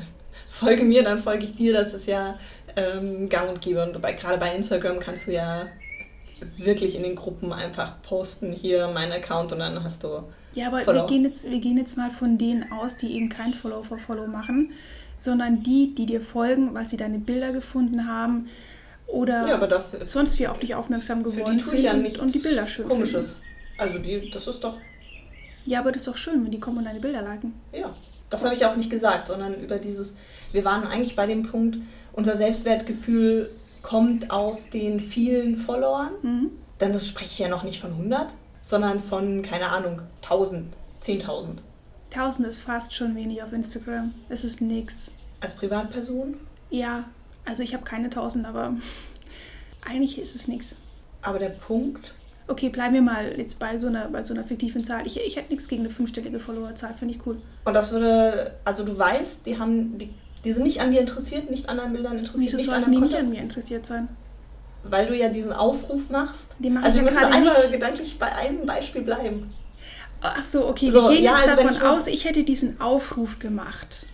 folge 0.49 0.83
mir, 0.83 1.01
dann 1.03 1.23
folge 1.23 1.45
ich 1.45 1.55
dir, 1.55 1.73
das 1.73 1.93
ist 1.93 2.05
ja 2.07 2.37
ähm, 2.75 3.29
gang 3.29 3.49
und 3.49 3.61
gäbe. 3.61 3.81
Und 3.83 3.99
bei, 4.01 4.13
gerade 4.13 4.37
bei 4.37 4.53
Instagram 4.55 4.99
kannst 4.99 5.27
du 5.27 5.31
ja 5.33 5.67
wirklich 6.57 6.95
in 6.95 7.03
den 7.03 7.15
Gruppen 7.15 7.53
einfach 7.53 8.01
posten, 8.03 8.51
hier 8.51 8.89
mein 8.93 9.11
Account 9.11 9.51
und 9.53 9.59
dann 9.59 9.83
hast 9.83 10.03
du 10.03 10.23
Ja, 10.53 10.67
aber 10.67 10.77
wir 10.79 10.83
Follow. 10.85 11.05
gehen, 11.07 11.23
jetzt, 11.23 11.49
wir 11.49 11.59
gehen 11.59 11.77
jetzt 11.77 11.95
mal 11.97 12.09
von 12.09 12.37
denen 12.37 12.71
aus, 12.71 12.97
die 12.97 13.13
eben 13.15 13.29
kein 13.29 13.53
Follow 13.53 13.83
for 13.83 13.97
Follow 13.97 14.27
machen. 14.27 14.71
sondern 15.17 15.63
die, 15.63 15.95
die 15.95 16.05
dir 16.05 16.19
folgen, 16.19 16.73
weil 16.73 16.89
sie 16.89 16.97
deine 16.97 17.19
Bilder 17.19 17.53
gefunden 17.53 18.05
haben 18.05 18.47
oder 19.07 19.47
Ja, 19.47 19.55
aber 19.55 19.67
dafür, 19.67 20.05
sonst 20.05 20.37
wie 20.39 20.47
auf 20.47 20.59
dich 20.59 20.75
aufmerksam 20.75 21.23
geworden 21.23 21.57
ja 21.57 21.63
sind 21.63 22.05
und, 22.05 22.19
und 22.19 22.33
die 22.35 22.39
Bilder 22.39 22.67
schön 22.67 22.87
Komisches. 22.89 23.27
finden. 23.29 23.41
Also 23.77 23.99
die, 23.99 24.29
das 24.29 24.45
ist 24.47 24.61
doch, 24.61 24.75
Ja, 25.65 25.79
aber 25.79 25.93
das 25.93 26.01
ist 26.01 26.07
doch 26.09 26.17
schön, 26.17 26.43
wenn 26.43 26.51
die 26.51 26.59
kommen 26.59 26.79
und 26.79 26.85
deine 26.85 26.99
Bilder 26.99 27.21
liken. 27.21 27.53
ja. 27.71 27.95
Das 28.29 28.43
habe 28.43 28.55
ich 28.55 28.65
auch 28.65 28.75
nicht 28.75 28.89
gesagt, 28.89 29.27
sondern 29.27 29.53
über 29.61 29.77
dieses, 29.77 30.15
wir 30.51 30.65
waren 30.65 30.85
eigentlich 30.87 31.15
bei 31.15 31.27
dem 31.27 31.43
Punkt, 31.43 31.77
unser 32.11 32.35
Selbstwertgefühl 32.35 33.47
kommt 33.85 34.31
aus 34.31 34.71
den 34.71 34.99
vielen 34.99 35.55
Followern. 35.55 36.09
Mhm. 36.23 36.51
Dann 36.79 36.91
das 36.91 37.07
spreche 37.07 37.29
ich 37.31 37.39
ja 37.39 37.49
noch 37.49 37.61
nicht 37.61 37.79
von 37.79 37.91
100, 37.91 38.29
sondern 38.61 38.99
von, 38.99 39.43
keine 39.43 39.69
Ahnung, 39.69 40.01
1000, 40.23 40.73
10.000. 41.03 41.57
1000 42.11 42.47
ist 42.47 42.59
fast 42.59 42.95
schon 42.95 43.15
wenig 43.15 43.43
auf 43.43 43.53
Instagram. 43.53 44.15
Es 44.27 44.43
ist 44.43 44.59
nix. 44.59 45.11
Als 45.39 45.55
Privatperson. 45.55 46.35
Ja, 46.71 47.03
also 47.45 47.61
ich 47.61 47.75
habe 47.75 47.83
keine 47.83 48.05
1000, 48.05 48.47
aber 48.47 48.73
eigentlich 49.87 50.17
ist 50.17 50.35
es 50.35 50.47
nix. 50.47 50.75
Aber 51.21 51.37
der 51.37 51.49
Punkt, 51.49 52.15
Okay, 52.47 52.69
bleiben 52.69 52.93
wir 52.93 53.01
mal 53.01 53.39
jetzt 53.39 53.57
bei 53.57 53.79
so 53.79 53.87
einer, 53.87 54.07
bei 54.07 54.21
so 54.21 54.35
einer 54.35 54.43
fiktiven 54.43 54.83
Zahl. 54.83 55.07
Ich, 55.07 55.19
ich 55.19 55.35
hätte 55.35 55.49
nichts 55.51 55.67
gegen 55.67 55.81
eine 55.81 55.89
fünfstellige 55.89 56.39
Followerzahl, 56.39 56.93
finde 56.93 57.15
ich 57.15 57.25
cool. 57.25 57.41
und 57.63 57.73
das 57.73 57.91
würde, 57.91 58.53
also 58.63 58.83
du 58.83 58.97
weißt, 58.99 59.47
die 59.47 59.57
haben, 59.57 59.97
die, 59.97 60.13
die 60.45 60.51
sind 60.51 60.63
nicht 60.63 60.79
an 60.79 60.91
dir 60.91 61.01
interessiert, 61.01 61.49
nicht 61.49 61.67
an 61.67 61.77
deinen 61.77 61.93
Bildern 61.93 62.19
interessiert, 62.19 62.53
Wieso 62.53 62.57
nicht 62.57 62.69
an 62.69 62.81
deinem 62.83 62.91
die 62.91 62.97
nicht 62.99 63.11
Content, 63.11 63.27
an 63.27 63.29
mir 63.35 63.41
interessiert 63.41 63.85
sein? 63.85 64.07
weil 64.87 65.07
du 65.07 65.15
ja 65.17 65.29
diesen 65.29 65.51
Aufruf 65.51 66.09
machst. 66.09 66.45
Also 66.83 66.99
wir 66.99 67.03
müssen 67.05 67.17
einmal 67.17 67.41
nicht. 67.41 67.71
gedanklich 67.71 68.19
bei 68.19 68.31
einem 68.35 68.65
Beispiel 68.67 69.01
bleiben. 69.01 69.51
Ach 70.21 70.45
so, 70.45 70.67
okay, 70.67 70.91
So, 70.91 71.09
wir 71.09 71.15
gehen 71.15 71.23
ja, 71.23 71.31
jetzt 71.31 71.49
also 71.49 71.55
davon 71.63 71.75
ich 71.75 71.81
aus, 71.81 72.07
ich 72.07 72.25
hätte 72.25 72.43
diesen 72.43 72.79
Aufruf 72.79 73.39
gemacht. 73.39 74.05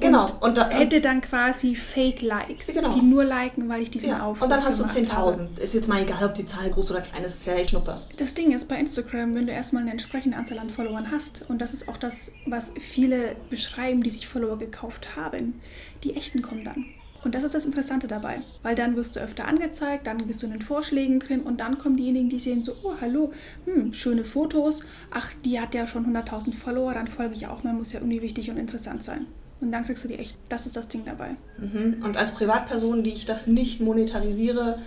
Genau. 0.00 0.24
Und 0.24 0.42
Und 0.42 0.58
da, 0.58 0.68
hätte 0.70 1.00
dann 1.00 1.20
quasi 1.20 1.76
Fake-Likes, 1.76 2.66
Genau. 2.68 2.92
die 2.92 3.00
nur 3.00 3.24
liken, 3.24 3.68
weil 3.68 3.82
ich 3.82 3.90
diesen 3.90 4.10
ja, 4.10 4.22
Aufruf 4.24 4.42
und 4.42 4.50
dann 4.50 4.64
hast 4.64 4.80
du 4.80 4.84
gemacht 4.86 5.16
habe. 5.16 5.30
10.000. 5.32 5.60
Ist 5.60 5.74
jetzt 5.74 5.88
mal 5.88 6.02
egal, 6.02 6.24
ob 6.24 6.34
die 6.34 6.44
Zahl 6.46 6.68
groß 6.70 6.90
oder 6.90 7.00
klein 7.00 7.22
ist, 7.24 7.36
ist 7.36 7.46
ja 7.46 7.54
echt 7.54 7.70
Schnuppe. 7.70 8.00
Das 8.16 8.34
Ding 8.34 8.52
ist 8.52 8.68
bei 8.68 8.76
Instagram, 8.76 9.34
wenn 9.34 9.46
du 9.46 9.52
erstmal 9.52 9.82
eine 9.82 9.92
entsprechende 9.92 10.36
Anzahl 10.36 10.58
an 10.58 10.68
Followern 10.68 11.10
hast, 11.10 11.44
und 11.48 11.60
das 11.60 11.74
ist 11.74 11.88
auch 11.88 11.96
das, 11.96 12.32
was 12.46 12.72
viele 12.78 13.36
beschreiben, 13.50 14.02
die 14.02 14.10
sich 14.10 14.26
Follower 14.26 14.58
gekauft 14.58 15.16
haben, 15.16 15.60
die 16.02 16.16
echten 16.16 16.42
kommen 16.42 16.64
dann. 16.64 16.86
Und 17.22 17.34
das 17.34 17.42
ist 17.42 17.54
das 17.54 17.64
Interessante 17.64 18.06
dabei, 18.06 18.42
weil 18.62 18.74
dann 18.74 18.96
wirst 18.96 19.16
du 19.16 19.20
öfter 19.20 19.48
angezeigt, 19.48 20.06
dann 20.06 20.26
bist 20.26 20.42
du 20.42 20.46
in 20.46 20.52
den 20.52 20.60
Vorschlägen 20.60 21.20
drin 21.20 21.40
und 21.40 21.58
dann 21.60 21.78
kommen 21.78 21.96
diejenigen, 21.96 22.28
die 22.28 22.38
sehen 22.38 22.60
so, 22.60 22.74
oh 22.82 22.92
hallo, 23.00 23.32
hm, 23.64 23.94
schöne 23.94 24.24
Fotos, 24.26 24.82
ach, 25.10 25.30
die 25.42 25.58
hat 25.58 25.74
ja 25.74 25.86
schon 25.86 26.04
100.000 26.04 26.52
Follower, 26.52 26.92
dann 26.92 27.08
folge 27.08 27.34
ich 27.34 27.46
auch 27.46 27.62
mal, 27.64 27.72
muss 27.72 27.92
ja 27.94 28.00
irgendwie 28.00 28.20
wichtig 28.20 28.50
und 28.50 28.58
interessant 28.58 29.02
sein. 29.02 29.26
Und 29.60 29.72
dann 29.72 29.84
kriegst 29.86 30.04
du 30.04 30.08
die 30.08 30.18
echt. 30.18 30.36
Das 30.48 30.66
ist 30.66 30.76
das 30.76 30.88
Ding 30.88 31.04
dabei. 31.04 31.36
Mhm. 31.58 32.02
Und 32.04 32.16
als 32.16 32.32
Privatperson, 32.32 33.02
die 33.02 33.12
ich 33.12 33.24
das 33.24 33.46
nicht 33.46 33.80
monetarisiere, 33.80 34.80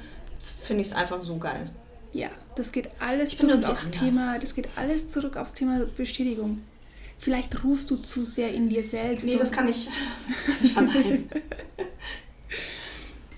finde 0.61 0.81
ich 0.81 0.87
es 0.87 0.93
einfach 0.93 1.21
so 1.21 1.37
geil. 1.37 1.69
Ja, 2.13 2.29
das 2.55 2.71
geht 2.71 2.89
alles 2.99 3.33
Ich 3.33 3.39
zurück 3.39 3.63
aufs 3.67 3.85
anders. 3.85 3.99
Thema, 3.99 4.39
das 4.39 4.55
geht 4.55 4.69
alles 4.75 5.07
zurück 5.09 5.37
aufs 5.37 5.53
Thema 5.53 5.85
Bestätigung. 5.97 6.61
Vielleicht 7.19 7.63
ruhst 7.63 7.89
du 7.89 7.95
zu 7.97 8.25
sehr 8.25 8.53
in 8.53 8.69
dir 8.69 8.83
selbst. 8.83 9.25
Nee, 9.25 9.37
das 9.37 9.51
kann 9.51 9.67
ich, 9.67 9.87
das 10.61 10.73
kann 10.75 10.85
ich 10.87 10.93
verneinen. 10.93 11.29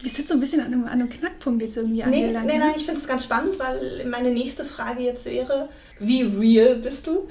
Wir 0.02 0.10
sind 0.12 0.28
so 0.30 0.34
ein 0.34 0.40
bisschen 0.40 0.62
an 0.62 0.68
einem, 0.68 0.84
an 0.86 0.92
einem 0.92 1.10
Knackpunkt 1.10 1.62
jetzt 1.62 1.76
irgendwie 1.76 1.98
Nee, 1.98 2.04
angelangt. 2.26 2.48
nee, 2.48 2.54
ne? 2.54 2.60
nein, 2.60 2.74
ich 2.78 2.86
finde 2.86 3.02
es 3.02 3.08
ganz 3.08 3.26
spannend, 3.26 3.60
weil 3.60 4.06
meine 4.10 4.32
nächste 4.32 4.64
Frage 4.64 5.04
jetzt 5.04 5.26
wäre, 5.26 5.68
wie 6.00 6.22
real 6.22 6.76
bist 6.76 7.08
du? 7.08 7.28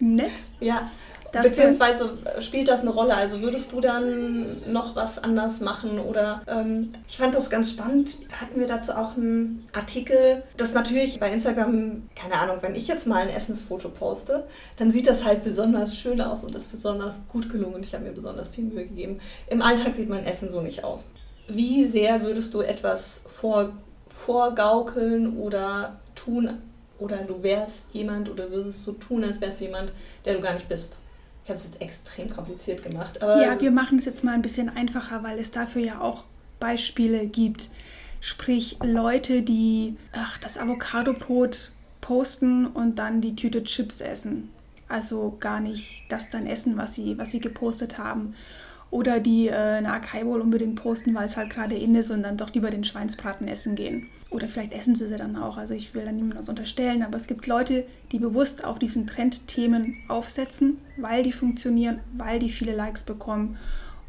Im 0.00 0.14
Netz. 0.14 0.52
Ja. 0.60 0.90
Beziehungsweise 1.32 2.18
äh, 2.24 2.42
spielt 2.42 2.68
das 2.68 2.80
eine 2.80 2.90
Rolle? 2.90 3.14
Also 3.14 3.40
würdest 3.40 3.72
du 3.72 3.80
dann 3.80 4.72
noch 4.72 4.96
was 4.96 5.22
anders 5.22 5.60
machen? 5.60 5.98
Oder 5.98 6.42
ähm, 6.46 6.90
ich 7.08 7.18
fand 7.18 7.34
das 7.34 7.50
ganz 7.50 7.70
spannend. 7.70 8.16
Hatten 8.32 8.60
wir 8.60 8.66
dazu 8.66 8.92
auch 8.92 9.16
einen 9.16 9.68
Artikel, 9.72 10.42
das 10.56 10.72
natürlich 10.72 11.20
bei 11.20 11.30
Instagram, 11.30 12.08
keine 12.14 12.34
Ahnung, 12.34 12.58
wenn 12.60 12.74
ich 12.74 12.88
jetzt 12.88 13.06
mal 13.06 13.22
ein 13.22 13.28
Essensfoto 13.28 13.88
poste, 13.88 14.46
dann 14.76 14.90
sieht 14.90 15.06
das 15.06 15.24
halt 15.24 15.44
besonders 15.44 15.96
schön 15.96 16.20
aus 16.20 16.44
und 16.44 16.54
ist 16.54 16.70
besonders 16.70 17.20
gut 17.28 17.50
gelungen 17.50 17.82
ich 17.82 17.94
habe 17.94 18.04
mir 18.04 18.12
besonders 18.12 18.48
viel 18.48 18.64
Mühe 18.64 18.86
gegeben. 18.86 19.20
Im 19.48 19.62
Alltag 19.62 19.94
sieht 19.94 20.08
mein 20.08 20.24
Essen 20.24 20.50
so 20.50 20.60
nicht 20.60 20.84
aus. 20.84 21.06
Wie 21.48 21.84
sehr 21.84 22.22
würdest 22.22 22.52
du 22.54 22.60
etwas 22.60 23.22
vor, 23.26 23.70
vorgaukeln 24.08 25.38
oder 25.38 26.00
tun, 26.14 26.58
oder 26.98 27.18
du 27.18 27.42
wärst 27.42 27.86
jemand 27.92 28.28
oder 28.28 28.50
würdest 28.50 28.84
so 28.84 28.92
tun, 28.92 29.24
als 29.24 29.40
wärst 29.40 29.60
du 29.60 29.66
jemand, 29.66 29.92
der 30.24 30.34
du 30.34 30.40
gar 30.40 30.54
nicht 30.54 30.68
bist? 30.68 30.96
Ich 31.48 31.50
habe 31.50 31.60
es 31.60 31.64
jetzt 31.64 31.80
extrem 31.80 32.28
kompliziert 32.28 32.82
gemacht. 32.82 33.20
Ja, 33.22 33.58
wir 33.58 33.70
machen 33.70 33.96
es 33.96 34.04
jetzt 34.04 34.22
mal 34.22 34.34
ein 34.34 34.42
bisschen 34.42 34.68
einfacher, 34.68 35.22
weil 35.22 35.38
es 35.38 35.50
dafür 35.50 35.80
ja 35.80 35.98
auch 36.02 36.24
Beispiele 36.60 37.26
gibt. 37.26 37.70
Sprich, 38.20 38.76
Leute, 38.82 39.40
die 39.40 39.96
ach, 40.12 40.36
das 40.36 40.58
Avocado-Brot 40.58 41.70
posten 42.02 42.66
und 42.66 42.98
dann 42.98 43.22
die 43.22 43.34
Tüte 43.34 43.64
Chips 43.64 44.02
essen. 44.02 44.50
Also 44.90 45.38
gar 45.40 45.60
nicht 45.60 46.04
das 46.10 46.28
dann 46.28 46.46
essen, 46.46 46.76
was 46.76 46.94
sie, 46.94 47.16
was 47.16 47.30
sie 47.30 47.40
gepostet 47.40 47.96
haben. 47.96 48.34
Oder 48.90 49.18
die 49.18 49.48
äh, 49.48 49.54
eine 49.54 49.90
Acai 49.90 50.26
unbedingt 50.26 50.76
posten, 50.76 51.14
weil 51.14 51.24
es 51.24 51.38
halt 51.38 51.48
gerade 51.48 51.76
in 51.78 51.94
ist 51.94 52.10
und 52.10 52.24
dann 52.24 52.36
doch 52.36 52.52
lieber 52.52 52.68
den 52.68 52.84
Schweinsbraten 52.84 53.48
essen 53.48 53.74
gehen. 53.74 54.10
Oder 54.30 54.48
vielleicht 54.48 54.72
essen 54.72 54.94
sie 54.94 55.08
sie 55.08 55.16
dann 55.16 55.36
auch. 55.36 55.56
Also 55.56 55.74
ich 55.74 55.94
will 55.94 56.04
da 56.04 56.12
niemandem 56.12 56.38
was 56.38 56.48
unterstellen, 56.48 57.02
aber 57.02 57.16
es 57.16 57.26
gibt 57.26 57.46
Leute, 57.46 57.84
die 58.12 58.18
bewusst 58.18 58.62
auf 58.62 58.78
diesen 58.78 59.06
Trendthemen 59.06 59.96
aufsetzen, 60.08 60.78
weil 60.96 61.22
die 61.22 61.32
funktionieren, 61.32 62.00
weil 62.16 62.38
die 62.38 62.50
viele 62.50 62.74
Likes 62.74 63.04
bekommen 63.04 63.56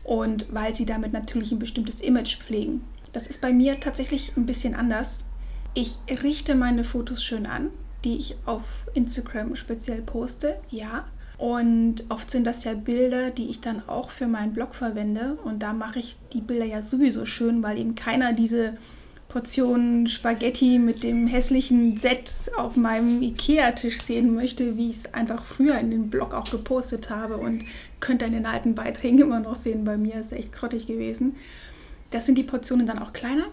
und 0.03 0.53
weil 0.53 0.75
sie 0.75 0.85
damit 0.85 1.13
natürlich 1.13 1.51
ein 1.51 1.59
bestimmtes 1.59 2.01
Image 2.01 2.37
pflegen. 2.37 2.81
Das 3.13 3.27
ist 3.27 3.41
bei 3.41 3.53
mir 3.53 3.79
tatsächlich 3.79 4.33
ein 4.35 4.45
bisschen 4.45 4.75
anders. 4.75 5.25
Ich 5.73 5.99
richte 6.23 6.55
meine 6.55 6.83
Fotos 6.83 7.23
schön 7.23 7.45
an, 7.45 7.69
die 8.03 8.17
ich 8.17 8.35
auf 8.45 8.63
Instagram 8.93 9.55
speziell 9.55 10.01
poste, 10.01 10.59
ja. 10.69 11.05
Und 11.37 12.03
oft 12.09 12.29
sind 12.29 12.45
das 12.45 12.65
ja 12.65 12.73
Bilder, 12.73 13.29
die 13.29 13.49
ich 13.49 13.61
dann 13.61 13.87
auch 13.87 14.09
für 14.11 14.27
meinen 14.27 14.51
Blog 14.51 14.75
verwende. 14.75 15.37
Und 15.45 15.63
da 15.63 15.71
mache 15.71 15.99
ich 15.99 16.17
die 16.33 16.41
Bilder 16.41 16.65
ja 16.65 16.81
sowieso 16.81 17.25
schön, 17.25 17.63
weil 17.63 17.77
eben 17.77 17.95
keiner 17.95 18.33
diese 18.33 18.77
Portion 19.29 20.07
Spaghetti 20.07 20.79
mit 20.79 21.03
dem 21.03 21.27
hässlichen 21.27 21.97
Set 21.97 22.33
auf 22.57 22.75
meinem 22.75 23.21
Ikea-Tisch 23.21 24.01
sehen 24.01 24.33
möchte, 24.33 24.75
wie 24.75 24.89
ich 24.89 24.97
es 24.97 25.13
einfach 25.13 25.43
früher 25.43 25.77
in 25.77 25.91
den 25.91 26.09
Blog 26.09 26.33
auch 26.33 26.49
gepostet 26.49 27.11
habe 27.11 27.37
und 27.37 27.63
könnt 27.99 28.23
ihr 28.23 28.27
in 28.27 28.33
den 28.33 28.47
alten 28.47 28.73
Beiträgen 28.73 29.19
immer 29.19 29.39
noch 29.39 29.55
sehen. 29.55 29.85
Bei 29.85 29.97
mir 29.97 30.15
ist 30.15 30.33
echt 30.33 30.51
grottig 30.51 30.87
gewesen. 30.87 31.35
Das 32.09 32.25
sind 32.25 32.39
die 32.39 32.43
Portionen 32.43 32.87
dann 32.87 32.97
auch 32.97 33.13
kleiner, 33.13 33.45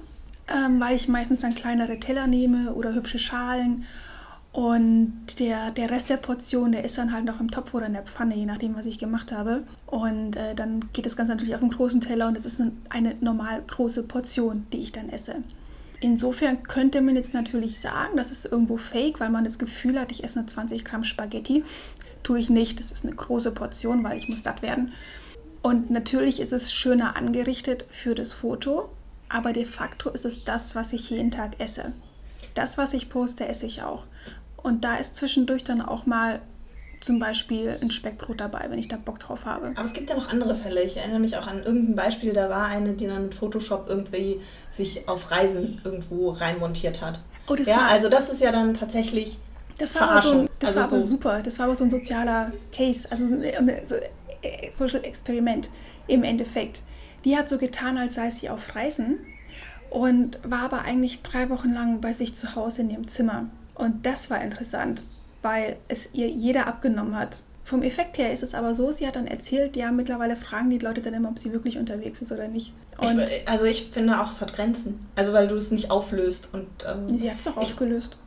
ähm, 0.49 0.81
weil 0.81 0.97
ich 0.97 1.09
meistens 1.09 1.43
dann 1.43 1.55
kleinere 1.55 2.01
Teller 2.01 2.27
nehme 2.27 2.73
oder 2.73 2.95
hübsche 2.95 3.19
Schalen. 3.19 3.85
Und 4.53 5.39
der, 5.39 5.73
der 5.73 5.91
Rest 5.91 6.09
der 6.09 6.17
Portion, 6.17 6.73
der 6.73 6.85
ist 6.85 6.97
dann 6.97 7.13
halt 7.13 7.27
noch 7.27 7.39
im 7.39 7.51
Topf 7.51 7.75
oder 7.75 7.85
in 7.85 7.93
der 7.93 8.05
Pfanne, 8.05 8.35
je 8.35 8.47
nachdem, 8.47 8.75
was 8.75 8.87
ich 8.87 8.99
gemacht 8.99 9.31
habe. 9.31 9.65
Und 9.87 10.37
äh, 10.37 10.55
dann 10.55 10.89
geht 10.95 11.05
das 11.05 11.17
Ganze 11.17 11.33
natürlich 11.33 11.55
auf 11.55 11.61
einen 11.61 11.73
großen 11.73 12.01
Teller 12.01 12.29
und 12.29 12.39
es 12.39 12.47
ist 12.47 12.63
eine 12.89 13.17
normal 13.21 13.63
große 13.67 14.05
Portion, 14.05 14.67
die 14.73 14.79
ich 14.79 14.93
dann 14.93 15.11
esse. 15.11 15.43
Insofern 16.01 16.63
könnte 16.63 17.01
man 17.01 17.17
jetzt 17.17 17.35
natürlich 17.35 17.81
sagen, 17.81 18.17
das 18.17 18.31
ist 18.31 18.45
irgendwo 18.45 18.77
fake, 18.77 19.19
weil 19.21 19.31
man 19.31 19.45
das 19.45 19.59
Gefühl 19.59 19.99
hat, 19.99 20.11
ich 20.11 20.25
esse 20.25 20.39
nur 20.39 20.47
20 20.47 20.85
Gramm 20.85 21.05
Spaghetti. 21.05 21.65
Tue 22.23 22.39
ich 22.39 22.51
nicht, 22.51 22.81
das 22.81 22.93
ist 22.93 23.05
eine 23.05 23.15
große 23.15 23.53
Portion, 23.53 24.05
weil 24.05 24.19
ich 24.19 24.29
muss 24.29 24.43
satt 24.43 24.63
werden. 24.63 24.93
Und 25.63 25.91
natürlich 25.91 26.41
ist 26.41 26.53
es 26.53 26.73
schöner 26.73 27.17
angerichtet 27.17 27.87
für 27.91 28.15
das 28.15 28.33
Foto, 28.35 28.91
aber 29.29 29.53
de 29.53 29.65
facto 29.65 30.11
ist 30.11 30.25
es 30.25 30.45
das, 30.45 30.75
was 30.75 30.93
ich 30.93 31.11
jeden 31.11 31.31
Tag 31.31 31.59
esse. 31.59 31.93
Das, 32.55 32.79
was 32.79 32.95
ich 32.95 33.09
poste, 33.09 33.49
esse 33.49 33.67
ich 33.67 33.83
auch. 33.83 34.05
Und 34.57 34.85
da 34.85 34.97
ist 34.97 35.17
zwischendurch 35.17 35.65
dann 35.65 35.83
auch 35.83 36.07
mal 36.07 36.41
zum 37.01 37.19
Beispiel 37.19 37.79
ein 37.81 37.91
Speckbrot 37.91 38.41
dabei, 38.41 38.67
wenn 38.69 38.79
ich 38.79 38.89
da 38.89 38.97
Bock 38.97 39.19
drauf 39.19 39.45
habe. 39.45 39.73
Aber 39.77 39.85
es 39.87 39.93
gibt 39.93 40.09
ja 40.11 40.17
noch 40.17 40.29
andere 40.31 40.55
Fälle. 40.55 40.83
Ich 40.83 40.97
erinnere 40.97 41.19
mich 41.21 41.37
auch 41.37 41.47
an 41.47 41.63
irgendein 41.63 41.95
Beispiel, 41.97 42.33
da 42.33 42.49
war 42.49 42.67
eine, 42.67 42.95
die 42.95 43.07
dann 43.07 43.25
mit 43.25 43.35
Photoshop 43.35 43.87
irgendwie 43.89 44.41
sich 44.71 45.09
auf 45.09 45.31
Reisen 45.31 45.81
irgendwo 45.85 46.31
reinmontiert 46.31 47.01
hat. 47.03 47.21
Oh, 47.49 47.55
das 47.55 47.67
ja, 47.69 47.77
war, 47.77 47.89
also 47.91 48.09
das 48.09 48.31
ist 48.31 48.41
ja 48.41 48.51
dann 48.53 48.75
tatsächlich 48.75 49.39
das 49.79 49.95
war, 49.95 50.11
aber 50.11 50.23
so, 50.23 50.29
ein- 50.29 50.33
Verarschung. 50.33 50.51
das 50.59 50.69
Also 50.69 50.81
war 50.81 50.87
aber 50.89 51.03
so- 51.03 51.09
super. 51.09 51.43
Das 51.43 51.59
war 51.59 51.67
aber 51.67 51.77
so 51.77 51.85
ein 51.85 51.91
sozialer 51.91 52.53
Case, 52.73 53.07
also 53.11 53.29
so 53.29 53.35
ein 53.37 53.71
so, 53.85 53.95
äh, 53.97 54.71
Social 54.75 55.05
Experiment 55.05 55.69
im 56.09 56.25
Endeffekt. 56.25 56.83
Die 57.25 57.37
hat 57.37 57.49
so 57.49 57.59
getan, 57.59 57.99
als 57.99 58.15
sei 58.15 58.31
sie 58.31 58.49
auf 58.49 58.75
Reisen 58.75 59.19
und 59.91 60.41
war 60.49 60.63
aber 60.63 60.83
eigentlich 60.83 61.23
drei 61.23 61.51
Wochen 61.51 61.73
lang 61.73 62.01
bei 62.01 62.13
sich 62.13 62.35
zu 62.35 62.55
Hause 62.57 62.83
in 62.83 62.91
ihrem 62.91 63.09
Zimmer. 63.09 63.47
Und 63.75 64.07
das 64.07 64.31
war 64.31 64.41
interessant, 64.41 65.03
weil 65.47 65.77
es 65.87 66.11
ihr 66.13 66.29
jeder 66.29 66.67
abgenommen 66.67 67.17
hat. 67.17 67.39
Vom 67.63 67.83
Effekt 67.83 68.19
her 68.19 68.33
ist 68.33 68.43
es 68.43 68.53
aber 68.55 68.75
so, 68.75 68.91
sie 68.91 69.07
hat 69.07 69.15
dann 69.17 69.27
erzählt, 69.29 69.77
ja, 69.77 69.91
mittlerweile 69.93 70.37
fragen 70.37 70.71
die 70.71 70.79
Leute 70.79 71.01
dann 71.03 71.15
immer, 71.15 71.29
ob 71.29 71.39
sie 71.39 71.53
wirklich 71.53 71.79
unterwegs 71.79 72.21
ist 72.21 72.33
oder 72.33 72.49
nicht. 72.49 72.73
Und 72.99 73.21
ich, 73.21 73.49
also 73.49 73.65
ich 73.65 73.91
finde 73.93 74.21
auch, 74.21 74.31
es 74.31 74.41
hat 74.41 74.53
Grenzen. 74.55 74.99
Also 75.15 75.33
weil 75.33 75.47
du 75.49 75.55
es 75.57 75.71
nicht 75.71 75.91
auflöst 75.91 76.49
und 76.53 76.67
ähm, 76.87 77.17
sie 77.19 77.31
hat 77.31 77.39
es 77.41 77.47
ich- 77.47 77.57
aufgelöst. 77.57 78.19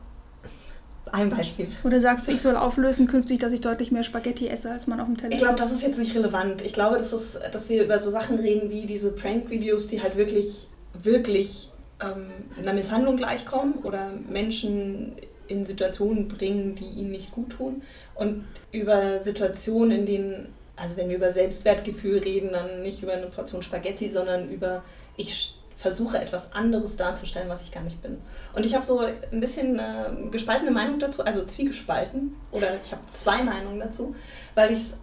ein 1.12 1.28
Beispiel. 1.30 1.68
Oder 1.84 2.00
sagst 2.00 2.28
du, 2.28 2.32
ich 2.32 2.40
soll 2.40 2.56
auflösen 2.56 3.06
künftig, 3.06 3.40
dass 3.40 3.52
ich 3.52 3.60
deutlich 3.60 3.90
mehr 3.90 4.04
Spaghetti 4.04 4.48
esse, 4.48 4.70
als 4.70 4.86
man 4.86 5.00
auf 5.00 5.06
dem 5.06 5.16
Teller 5.16 5.32
Ich 5.32 5.38
glaube, 5.38 5.56
das 5.58 5.72
ist 5.72 5.82
jetzt 5.82 5.98
nicht 5.98 6.14
relevant. 6.14 6.62
Ich 6.62 6.72
glaube, 6.72 6.98
das 6.98 7.12
ist, 7.12 7.38
dass 7.52 7.68
wir 7.68 7.84
über 7.84 7.98
so 7.98 8.10
Sachen 8.10 8.38
reden 8.38 8.70
wie 8.70 8.86
diese 8.86 9.10
Prank-Videos, 9.12 9.88
die 9.88 10.00
halt 10.02 10.16
wirklich, 10.16 10.68
wirklich 10.94 11.70
ähm, 12.00 12.26
einer 12.58 12.72
Misshandlung 12.72 13.16
gleichkommen 13.16 13.74
oder 13.82 14.10
Menschen 14.28 15.12
in 15.50 15.64
Situationen 15.64 16.28
bringen, 16.28 16.74
die 16.74 16.86
ihnen 16.86 17.10
nicht 17.10 17.32
gut 17.32 17.50
tun. 17.50 17.82
Und 18.14 18.44
über 18.72 19.18
Situationen, 19.18 20.00
in 20.00 20.06
denen, 20.06 20.54
also 20.76 20.96
wenn 20.96 21.08
wir 21.08 21.16
über 21.16 21.32
Selbstwertgefühl 21.32 22.18
reden, 22.18 22.52
dann 22.52 22.82
nicht 22.82 23.02
über 23.02 23.12
eine 23.12 23.26
Portion 23.26 23.62
Spaghetti, 23.62 24.08
sondern 24.08 24.48
über 24.50 24.82
ich 25.16 25.56
versuche 25.76 26.18
etwas 26.18 26.52
anderes 26.52 26.96
darzustellen, 26.96 27.48
was 27.48 27.62
ich 27.62 27.72
gar 27.72 27.82
nicht 27.82 28.02
bin. 28.02 28.18
Und 28.54 28.66
ich 28.66 28.74
habe 28.74 28.84
so 28.84 28.98
ein 29.00 29.40
bisschen 29.40 29.78
äh, 29.78 30.28
gespaltene 30.30 30.70
Meinung 30.70 30.98
dazu, 30.98 31.24
also 31.24 31.44
zwiegespalten, 31.46 32.36
oder 32.52 32.68
ich 32.84 32.92
habe 32.92 33.02
zwei 33.08 33.42
Meinungen 33.42 33.80
dazu, 33.80 34.14
weil 34.54 34.70
ich 34.72 34.80
es 34.80 34.96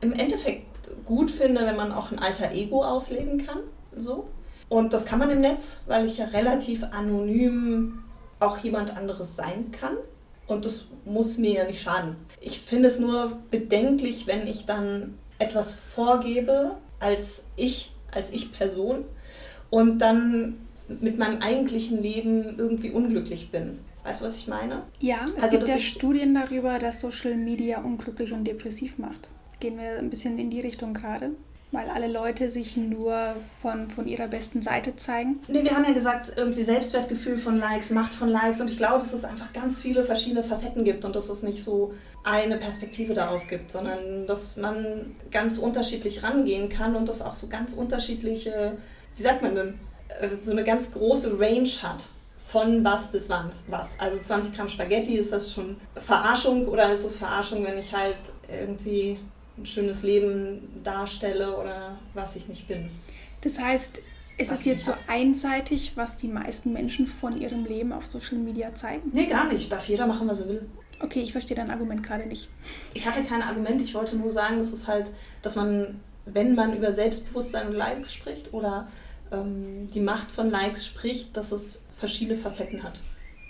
im 0.00 0.14
Endeffekt 0.14 0.64
gut 1.04 1.30
finde, 1.30 1.66
wenn 1.66 1.76
man 1.76 1.92
auch 1.92 2.10
ein 2.10 2.18
alter 2.18 2.50
Ego 2.52 2.82
ausleben 2.82 3.46
kann. 3.46 3.58
So. 3.94 4.26
Und 4.68 4.94
das 4.94 5.04
kann 5.04 5.18
man 5.18 5.30
im 5.30 5.42
Netz, 5.42 5.80
weil 5.86 6.06
ich 6.06 6.16
ja 6.16 6.24
relativ 6.26 6.82
anonym 6.82 8.01
auch 8.42 8.58
jemand 8.58 8.96
anderes 8.96 9.36
sein 9.36 9.72
kann. 9.72 9.96
Und 10.46 10.64
das 10.66 10.88
muss 11.04 11.38
mir 11.38 11.52
ja 11.52 11.64
nicht 11.64 11.82
schaden. 11.82 12.16
Ich 12.40 12.60
finde 12.60 12.88
es 12.88 12.98
nur 12.98 13.38
bedenklich, 13.50 14.26
wenn 14.26 14.46
ich 14.46 14.66
dann 14.66 15.18
etwas 15.38 15.74
vorgebe 15.74 16.76
als 17.00 17.44
ich, 17.56 17.92
als 18.10 18.30
ich 18.32 18.52
Person 18.52 19.04
und 19.70 19.98
dann 19.98 20.66
mit 21.00 21.18
meinem 21.18 21.40
eigentlichen 21.40 22.02
Leben 22.02 22.58
irgendwie 22.58 22.90
unglücklich 22.90 23.50
bin. 23.50 23.78
Weißt 24.04 24.20
du, 24.20 24.24
was 24.24 24.36
ich 24.36 24.48
meine? 24.48 24.82
Ja, 25.00 25.26
es 25.36 25.44
also, 25.44 25.58
gibt 25.58 25.68
ja 25.68 25.78
Studien 25.78 26.34
darüber, 26.34 26.78
dass 26.78 27.00
Social 27.00 27.36
Media 27.36 27.80
unglücklich 27.80 28.32
und 28.32 28.44
depressiv 28.44 28.98
macht. 28.98 29.30
Gehen 29.60 29.78
wir 29.78 29.98
ein 29.98 30.10
bisschen 30.10 30.38
in 30.38 30.50
die 30.50 30.60
Richtung 30.60 30.92
gerade? 30.92 31.30
Weil 31.72 31.88
alle 31.88 32.06
Leute 32.06 32.50
sich 32.50 32.76
nur 32.76 33.34
von, 33.60 33.90
von 33.90 34.06
ihrer 34.06 34.28
besten 34.28 34.62
Seite 34.62 34.94
zeigen? 34.94 35.40
Nee, 35.48 35.64
wir 35.64 35.72
haben 35.72 35.84
ja 35.84 35.92
gesagt, 35.92 36.32
irgendwie 36.36 36.62
Selbstwertgefühl 36.62 37.38
von 37.38 37.58
Likes, 37.58 37.90
Macht 37.90 38.14
von 38.14 38.28
Likes. 38.28 38.60
Und 38.60 38.70
ich 38.70 38.76
glaube, 38.76 39.00
dass 39.00 39.12
es 39.12 39.24
einfach 39.24 39.52
ganz 39.52 39.80
viele 39.80 40.04
verschiedene 40.04 40.44
Facetten 40.44 40.84
gibt 40.84 41.04
und 41.04 41.16
dass 41.16 41.28
es 41.28 41.42
nicht 41.42 41.64
so 41.64 41.94
eine 42.24 42.58
Perspektive 42.58 43.14
darauf 43.14 43.48
gibt, 43.48 43.72
sondern 43.72 44.26
dass 44.28 44.56
man 44.56 45.16
ganz 45.32 45.58
unterschiedlich 45.58 46.22
rangehen 46.22 46.68
kann 46.68 46.94
und 46.94 47.08
dass 47.08 47.20
auch 47.20 47.34
so 47.34 47.48
ganz 47.48 47.72
unterschiedliche 47.72 48.76
wie 49.16 49.22
sagt 49.22 49.42
man 49.42 49.54
denn, 49.54 49.78
äh, 50.20 50.28
so 50.40 50.52
eine 50.52 50.64
ganz 50.64 50.90
große 50.90 51.38
Range 51.38 51.68
hat 51.82 52.04
von 52.38 52.84
was 52.84 53.10
bis 53.10 53.28
wann 53.28 53.50
was. 53.68 53.98
Also 53.98 54.18
20 54.22 54.54
Gramm 54.54 54.68
Spaghetti, 54.68 55.16
ist 55.16 55.32
das 55.32 55.52
schon 55.52 55.76
Verarschung 55.96 56.66
oder 56.66 56.92
ist 56.92 57.04
es 57.04 57.18
Verarschung, 57.18 57.64
wenn 57.64 57.78
ich 57.78 57.94
halt 57.94 58.16
irgendwie 58.48 59.18
ein 59.58 59.66
schönes 59.66 60.02
Leben 60.02 60.80
darstelle 60.82 61.56
oder 61.56 61.98
was 62.14 62.36
ich 62.36 62.48
nicht 62.48 62.68
bin? 62.68 62.90
Das 63.42 63.58
heißt, 63.58 64.00
ist 64.38 64.52
es 64.52 64.64
jetzt 64.64 64.84
so 64.84 64.92
einseitig, 65.08 65.92
was 65.94 66.16
die 66.16 66.28
meisten 66.28 66.72
Menschen 66.72 67.06
von 67.06 67.40
ihrem 67.40 67.64
Leben 67.64 67.92
auf 67.92 68.06
Social 68.06 68.38
Media 68.38 68.74
zeigen? 68.74 69.10
Nee, 69.12 69.26
gar 69.26 69.52
nicht. 69.52 69.70
Darf 69.70 69.88
jeder 69.88 70.06
machen, 70.06 70.28
was 70.28 70.40
er 70.40 70.48
will. 70.48 70.66
Okay, 71.00 71.20
ich 71.20 71.32
verstehe 71.32 71.56
dein 71.56 71.70
Argument 71.70 72.02
gerade 72.02 72.26
nicht. 72.26 72.48
Ich 72.94 73.06
hatte 73.06 73.24
kein 73.24 73.42
Argument, 73.42 73.80
ich 73.82 73.94
wollte 73.94 74.16
nur 74.16 74.30
sagen, 74.30 74.58
dass 74.58 74.72
es 74.72 74.86
halt, 74.86 75.10
dass 75.42 75.56
man, 75.56 76.00
wenn 76.24 76.54
man 76.54 76.76
über 76.76 76.92
Selbstbewusstsein 76.92 77.68
und 77.68 77.74
Likes 77.74 78.14
spricht 78.14 78.52
oder 78.52 78.88
ähm, 79.32 79.88
die 79.92 80.00
Macht 80.00 80.30
von 80.30 80.50
Likes 80.50 80.86
spricht, 80.86 81.36
dass 81.36 81.52
es 81.52 81.82
verschiedene 81.96 82.38
Facetten 82.38 82.82
hat. 82.82 83.00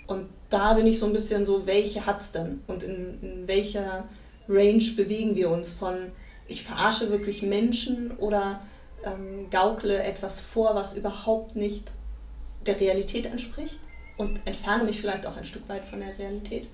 Und 0.07 0.29
da 0.49 0.73
bin 0.73 0.87
ich 0.87 0.99
so 0.99 1.05
ein 1.05 1.13
bisschen 1.13 1.45
so, 1.45 1.65
welche 1.65 2.05
hat 2.05 2.21
es 2.21 2.31
denn? 2.31 2.61
Und 2.67 2.83
in, 2.83 3.19
in 3.21 3.47
welcher 3.47 4.05
Range 4.47 4.83
bewegen 4.95 5.35
wir 5.35 5.49
uns 5.49 5.73
von, 5.73 6.11
ich 6.47 6.63
verarsche 6.63 7.09
wirklich 7.09 7.41
Menschen 7.41 8.11
oder 8.17 8.61
ähm, 9.05 9.49
gaukle 9.49 10.01
etwas 10.03 10.39
vor, 10.39 10.75
was 10.75 10.95
überhaupt 10.95 11.55
nicht 11.55 11.91
der 12.65 12.79
Realität 12.79 13.25
entspricht 13.25 13.79
und 14.17 14.39
entferne 14.45 14.83
mich 14.83 14.99
vielleicht 14.99 15.25
auch 15.25 15.37
ein 15.37 15.45
Stück 15.45 15.67
weit 15.67 15.85
von 15.85 15.99
der 15.99 16.17
Realität 16.17 16.67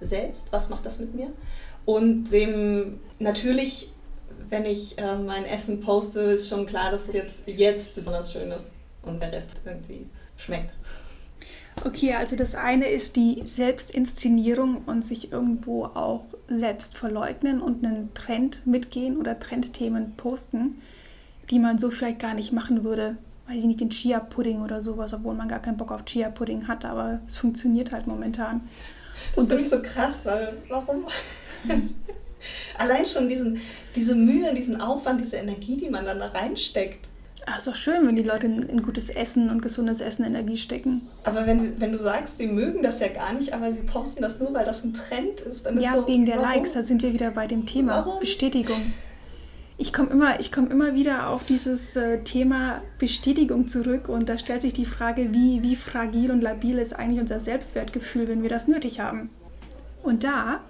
selbst. 0.00 0.48
Was 0.50 0.68
macht 0.68 0.86
das 0.86 0.98
mit 0.98 1.14
mir? 1.14 1.32
Und 1.84 2.32
dem 2.32 3.00
natürlich 3.18 3.90
wenn 4.48 4.64
ich 4.64 4.98
äh, 4.98 5.16
mein 5.16 5.44
Essen 5.44 5.80
poste, 5.80 6.20
ist 6.20 6.48
schon 6.48 6.66
klar, 6.66 6.90
dass 6.90 7.08
es 7.08 7.14
jetzt, 7.14 7.42
jetzt 7.46 7.94
besonders 7.94 8.32
schön 8.32 8.50
ist 8.50 8.72
und 9.02 9.20
der 9.20 9.32
Rest 9.32 9.50
irgendwie 9.64 10.06
schmeckt. 10.36 10.72
Okay, 11.84 12.14
also 12.14 12.36
das 12.36 12.54
eine 12.54 12.88
ist 12.88 13.16
die 13.16 13.42
Selbstinszenierung 13.44 14.82
und 14.86 15.04
sich 15.04 15.32
irgendwo 15.32 15.84
auch 15.84 16.24
selbst 16.48 16.96
verleugnen 16.96 17.60
und 17.60 17.84
einen 17.84 18.12
Trend 18.14 18.66
mitgehen 18.66 19.16
oder 19.16 19.38
Trendthemen 19.38 20.16
posten, 20.16 20.80
die 21.50 21.58
man 21.58 21.78
so 21.78 21.90
vielleicht 21.90 22.18
gar 22.18 22.34
nicht 22.34 22.52
machen 22.52 22.82
würde. 22.82 23.16
Weiß 23.46 23.58
ich 23.58 23.64
nicht, 23.64 23.80
den 23.80 23.90
Chia-Pudding 23.90 24.62
oder 24.62 24.80
sowas, 24.80 25.12
obwohl 25.14 25.34
man 25.34 25.48
gar 25.48 25.60
keinen 25.60 25.76
Bock 25.76 25.92
auf 25.92 26.04
Chia-Pudding 26.04 26.66
hat, 26.66 26.84
aber 26.84 27.20
es 27.26 27.36
funktioniert 27.36 27.92
halt 27.92 28.06
momentan. 28.06 28.62
Das 29.34 29.44
und 29.44 29.52
das 29.52 29.60
ist 29.62 29.70
so 29.70 29.80
krass, 29.80 30.20
weil 30.24 30.54
warum? 30.68 31.06
Allein 32.78 33.06
schon 33.06 33.28
diesen, 33.28 33.60
diese 33.94 34.14
Mühe, 34.14 34.52
diesen 34.54 34.80
Aufwand, 34.80 35.20
diese 35.20 35.36
Energie, 35.36 35.76
die 35.76 35.90
man 35.90 36.04
dann 36.04 36.18
da 36.18 36.28
reinsteckt. 36.28 37.05
Ach, 37.48 37.58
ist 37.58 37.68
doch 37.68 37.76
schön, 37.76 38.04
wenn 38.06 38.16
die 38.16 38.24
Leute 38.24 38.46
in, 38.46 38.60
in, 38.64 38.82
gutes 38.82 39.08
Essen 39.08 39.50
und 39.50 39.62
gesundes 39.62 40.00
Essen 40.00 40.24
Energie 40.24 40.56
stecken. 40.56 41.02
Aber 41.22 41.46
wenn, 41.46 41.60
sie, 41.60 41.74
wenn 41.78 41.92
du 41.92 41.98
sagst, 41.98 42.38
sie 42.38 42.48
mögen 42.48 42.82
das 42.82 42.98
ja 42.98 43.06
gar 43.06 43.32
nicht, 43.34 43.52
aber 43.52 43.72
sie 43.72 43.82
posten 43.82 44.20
das 44.22 44.40
nur, 44.40 44.52
weil 44.52 44.64
das 44.64 44.82
ein 44.82 44.94
Trend 44.94 45.40
ist, 45.42 45.64
dann 45.64 45.80
ja, 45.80 45.90
ist 45.90 45.96
so, 45.96 46.08
wegen 46.08 46.26
der 46.26 46.38
warum? 46.38 46.50
Likes, 46.50 46.72
da 46.72 46.82
sind 46.82 47.02
wir 47.02 47.14
wieder 47.14 47.30
bei 47.30 47.46
dem 47.46 47.64
Thema 47.64 48.04
warum? 48.04 48.18
Bestätigung. 48.18 48.80
Ich 49.78 49.92
komme 49.92 50.10
immer, 50.10 50.36
komm 50.52 50.72
immer 50.72 50.94
wieder 50.94 51.28
auf 51.28 51.44
dieses 51.44 51.94
äh, 51.94 52.24
Thema 52.24 52.82
Bestätigung 52.98 53.68
zurück 53.68 54.08
und 54.08 54.28
da 54.28 54.38
stellt 54.38 54.62
sich 54.62 54.72
die 54.72 54.86
Frage, 54.86 55.32
wie, 55.32 55.62
wie 55.62 55.76
fragil 55.76 56.32
und 56.32 56.40
labil 56.40 56.78
ist 56.78 56.94
eigentlich 56.94 57.20
unser 57.20 57.38
Selbstwertgefühl, 57.38 58.26
wenn 58.26 58.42
wir 58.42 58.50
das 58.50 58.66
nötig 58.66 58.98
haben. 58.98 59.30
Und 60.02 60.24
da 60.24 60.62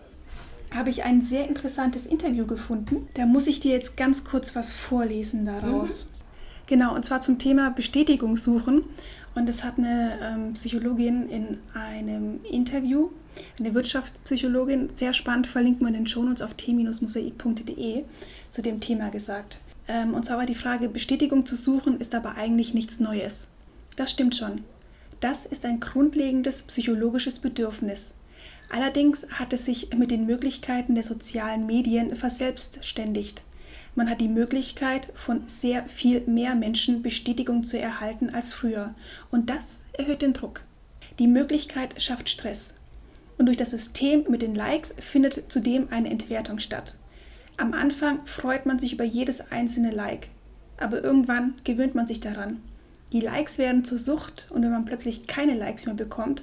habe 0.75 0.91
ich 0.91 1.05
ein 1.05 1.23
sehr 1.23 1.49
interessantes 1.49 2.05
Interview 2.05 2.47
gefunden. 2.47 3.09
Da 3.15 3.25
muss 3.25 3.47
ich 3.47 3.61
dir 3.61 3.73
jetzt 3.73 3.97
ganz 3.97 4.25
kurz 4.25 4.55
was 4.55 4.73
vorlesen 4.73 5.47
daraus. 5.47 6.07
Mhm. 6.07 6.16
Genau, 6.67 6.95
und 6.95 7.05
zwar 7.05 7.21
zum 7.21 7.39
Thema 7.39 7.71
Bestätigung 7.71 8.37
suchen. 8.37 8.85
Und 9.35 9.49
das 9.49 9.65
hat 9.65 9.79
eine 9.79 10.19
ähm, 10.23 10.55
Psychologin 10.55 11.29
in 11.29 11.59
einem 11.75 12.41
Interview, 12.45 13.11
eine 13.59 13.75
Wirtschaftspsychologin, 13.75 14.91
sehr 14.95 15.13
spannend, 15.13 15.47
verlinken 15.47 15.83
wir 15.83 15.89
in 15.89 15.95
den 15.95 16.07
Shownotes 16.07 16.43
auf 16.43 16.55
t-mosaik.de, 16.55 18.05
zu 18.49 18.63
dem 18.63 18.81
Thema 18.81 19.11
gesagt. 19.11 19.61
Ähm, 19.89 20.15
und 20.15 20.25
zwar 20.25 20.39
war 20.39 20.47
die 20.47 20.55
Frage, 20.55 20.89
Bestätigung 20.89 21.45
zu 21.45 21.55
suchen 21.55 22.01
ist 22.01 22.15
aber 22.15 22.37
eigentlich 22.37 22.75
nichts 22.75 22.99
Neues. 22.99 23.49
Das 23.97 24.11
stimmt 24.11 24.35
schon. 24.35 24.65
Das 25.21 25.47
ist 25.47 25.65
ein 25.65 25.81
grundlegendes 25.81 26.63
psychologisches 26.63 27.39
Bedürfnis. 27.39 28.15
Allerdings 28.69 29.27
hat 29.31 29.53
es 29.53 29.65
sich 29.65 29.95
mit 29.95 30.11
den 30.11 30.27
Möglichkeiten 30.27 30.95
der 30.95 31.05
sozialen 31.05 31.67
Medien 31.67 32.17
verselbstständigt. 32.17 33.43
Man 33.97 34.11
hat 34.11 34.21
die 34.21 34.29
Möglichkeit, 34.29 35.09
von 35.15 35.45
sehr 35.49 35.85
viel 35.89 36.21
mehr 36.27 36.55
Menschen 36.55 37.03
Bestätigung 37.03 37.65
zu 37.65 37.79
erhalten 37.79 38.29
als 38.29 38.53
früher. 38.53 38.95
Und 39.31 39.49
das 39.49 39.85
erhöht 39.95 40.21
den 40.21 40.35
Druck. 40.35 40.61
Die 41.19 41.27
Möglichkeit 41.27 42.01
schafft 42.01 42.29
Stress. 42.29 42.75
Und 43.39 43.47
durch 43.47 43.57
das 43.57 43.71
System 43.71 44.27
mit 44.29 44.43
den 44.43 44.55
Likes 44.55 44.95
findet 44.99 45.51
zudem 45.51 45.89
eine 45.91 46.11
Entwertung 46.11 46.59
statt. 46.59 46.97
Am 47.57 47.73
Anfang 47.73 48.27
freut 48.27 48.67
man 48.67 48.79
sich 48.79 48.93
über 48.93 49.05
jedes 49.05 49.51
einzelne 49.51 49.91
Like, 49.91 50.29
aber 50.77 51.03
irgendwann 51.03 51.55
gewöhnt 51.65 51.95
man 51.95 52.07
sich 52.07 52.21
daran. 52.21 52.61
Die 53.15 53.21
Likes 53.21 53.57
werden 53.57 53.83
zur 53.83 53.99
Sucht 53.99 54.47
und 54.51 54.63
wenn 54.63 54.71
man 54.71 54.85
plötzlich 54.85 55.27
keine 55.27 55.55
Likes 55.55 55.87
mehr 55.87 55.95
bekommt, 55.95 56.43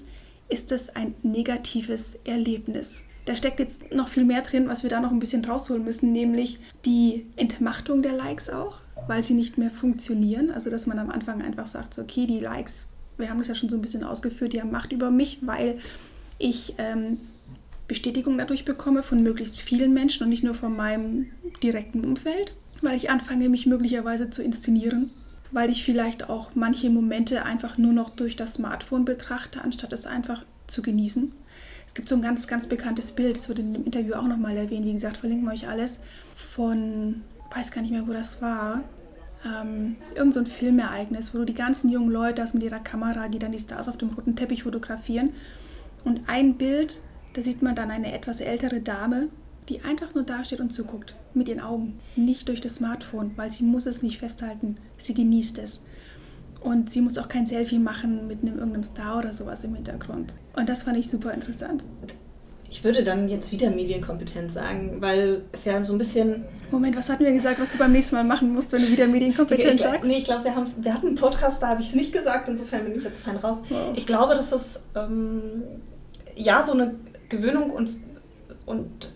ist 0.49 0.71
es 0.71 0.89
ein 0.95 1.13
negatives 1.21 2.15
Erlebnis. 2.25 3.03
Da 3.25 3.36
steckt 3.36 3.59
jetzt 3.59 3.93
noch 3.93 4.09
viel 4.09 4.25
mehr 4.25 4.41
drin, 4.41 4.67
was 4.67 4.83
wir 4.83 4.89
da 4.89 4.99
noch 4.99 5.12
ein 5.12 5.19
bisschen 5.19 5.45
rausholen 5.45 5.83
müssen, 5.83 6.12
nämlich 6.12 6.59
die 6.86 7.25
Entmachtung 7.38 8.01
der 8.01 8.13
Likes 8.13 8.49
auch, 8.49 8.81
weil 9.07 9.23
sie 9.23 9.33
nicht 9.33 9.57
mehr 9.57 9.69
funktionieren. 9.69 10.51
Also 10.51 10.69
dass 10.69 10.88
man 10.88 10.99
am 10.99 11.09
Anfang 11.09 11.41
einfach 11.41 11.67
sagt, 11.67 11.93
so, 11.93 12.01
okay, 12.01 12.27
die 12.27 12.39
Likes, 12.39 12.88
wir 13.17 13.29
haben 13.29 13.39
das 13.39 13.47
ja 13.47 13.55
schon 13.55 13.69
so 13.69 13.77
ein 13.77 13.81
bisschen 13.81 14.03
ausgeführt, 14.03 14.53
die 14.53 14.62
haben 14.62 14.71
Macht 14.71 14.91
über 14.91 15.09
mich, 15.09 15.39
weil 15.41 15.79
ich 16.38 16.75
ähm, 16.77 17.19
Bestätigung 17.88 18.38
dadurch 18.38 18.65
bekomme 18.65 19.03
von 19.03 19.23
möglichst 19.23 19.59
vielen 19.59 19.93
Menschen 19.93 20.23
und 20.23 20.29
nicht 20.29 20.43
nur 20.43 20.55
von 20.55 20.75
meinem 20.75 21.27
direkten 21.62 22.03
Umfeld, 22.03 22.53
weil 22.81 22.97
ich 22.97 23.09
anfange, 23.09 23.47
mich 23.47 23.65
möglicherweise 23.65 24.29
zu 24.29 24.43
inszenieren 24.43 25.12
weil 25.53 25.69
ich 25.69 25.83
vielleicht 25.83 26.29
auch 26.29 26.49
manche 26.55 26.89
Momente 26.89 27.45
einfach 27.45 27.77
nur 27.77 27.93
noch 27.93 28.09
durch 28.09 28.36
das 28.36 28.55
Smartphone 28.55 29.05
betrachte, 29.05 29.62
anstatt 29.62 29.93
es 29.93 30.05
einfach 30.05 30.43
zu 30.67 30.81
genießen. 30.81 31.31
Es 31.93 31.95
gibt 31.95 32.10
so 32.10 32.15
ein 32.15 32.23
ganz, 32.23 32.47
ganz 32.47 32.65
bekanntes 32.65 33.12
Bild, 33.12 33.38
das 33.38 33.49
wurde 33.49 33.62
in 33.62 33.73
dem 33.73 33.86
Interview 33.86 34.15
auch 34.15 34.27
nochmal 34.27 34.58
erwähnt, 34.58 34.86
wie 34.86 34.93
gesagt, 34.93 35.17
verlinken 35.17 35.45
wir 35.45 35.53
euch 35.53 35.67
alles, 35.67 35.99
von, 36.36 37.21
weiß 37.53 37.71
gar 37.71 37.82
nicht 37.82 37.91
mehr, 37.91 38.08
wo 38.08 38.13
das 38.13 38.41
war, 38.41 38.82
ähm, 39.45 39.97
irgend 40.15 40.34
so 40.34 40.39
ein 40.39 40.47
Filmereignis, 40.47 41.36
wo 41.36 41.43
die 41.43 41.53
ganzen 41.53 41.91
jungen 41.91 42.10
Leute 42.10 42.41
das 42.41 42.56
mit 42.56 42.63
ihrer 42.63 42.79
Kamera, 42.79 43.27
die 43.27 43.38
dann 43.38 43.51
die 43.51 43.60
Stars 43.60 43.88
auf 43.88 43.97
dem 43.97 44.10
roten 44.10 44.36
Teppich 44.36 44.63
fotografieren. 44.63 45.34
Und 46.03 46.21
ein 46.27 46.56
Bild 46.56 47.01
Da 47.34 47.41
sieht 47.41 47.62
man 47.62 47.75
dann 47.75 47.89
eine 47.89 48.13
etwas 48.13 48.41
ältere 48.41 48.79
Dame, 48.79 49.29
die 49.67 49.82
einfach 49.82 50.13
nur 50.13 50.23
dasteht 50.23 50.60
und 50.60 50.71
zuguckt. 50.71 51.15
Mit 51.34 51.49
ihren 51.49 51.62
Augen. 51.62 51.99
Nicht 52.15 52.47
durch 52.47 52.62
das 52.62 52.75
Smartphone, 52.75 53.32
weil 53.36 53.51
sie 53.51 53.63
muss 53.63 53.88
es 53.88 54.03
nicht 54.03 54.19
festhalten. 54.19 54.77
Sie 54.97 55.15
genießt 55.15 55.58
es. 55.58 55.82
Und 56.63 56.89
sie 56.89 57.02
muss 57.02 57.17
auch 57.17 57.28
kein 57.28 57.45
Selfie 57.45 57.78
machen 57.78 58.28
mit 58.28 58.41
einem, 58.41 58.56
irgendeinem 58.58 58.84
Star 58.84 59.19
oder 59.19 59.34
sowas 59.34 59.63
im 59.65 59.76
Hintergrund. 59.76 60.34
Und 60.56 60.69
das 60.69 60.84
fand 60.84 60.97
ich 60.97 61.10
super 61.10 61.34
interessant. 61.34 61.84
Ich 62.69 62.84
würde 62.84 63.04
dann 63.04 63.30
jetzt 63.30 63.52
wieder 63.52 63.69
Medienkompetenz 63.69 64.54
sagen, 64.54 64.97
weil 64.99 65.43
es 65.52 65.65
ja 65.65 65.84
so 65.84 65.93
ein 65.93 65.99
bisschen. 65.99 66.45
Moment, 66.71 66.95
was 66.95 67.10
hatten 67.10 67.23
wir 67.23 67.34
gesagt, 67.34 67.62
was 67.62 67.69
du 67.69 67.78
beim 67.78 67.91
nächsten 67.91 68.15
Mal 68.15 68.23
machen 68.23 68.52
musst, 68.54 68.71
wenn 68.71 68.82
du 68.82 68.89
wieder 68.89 69.08
Medienkompetenz 69.08 69.76
ich, 69.76 69.82
sagst? 69.82 70.06
Nee, 70.06 70.19
ich 70.19 70.23
glaube, 70.23 70.45
wir, 70.45 70.65
wir 70.78 70.93
hatten 70.93 71.08
einen 71.08 71.15
Podcast, 71.17 71.62
da 71.62 71.67
habe 71.67 71.82
ich 71.82 71.89
es 71.89 71.95
nicht 71.95 72.13
gesagt, 72.13 72.47
insofern 72.47 72.86
bin 72.86 72.95
ich 72.95 73.04
jetzt 73.04 73.23
fein 73.23 73.36
raus. 73.36 73.60
Wow. 73.69 73.95
Ich 73.95 74.08
glaube, 74.08 74.34
dass 74.34 74.49
das 74.49 74.80
ähm, 74.95 75.63
ja 76.36 76.65
so 76.65 76.71
eine 76.71 76.95
Gewöhnung 77.30 77.69
und, 77.69 77.89
und 78.65 79.12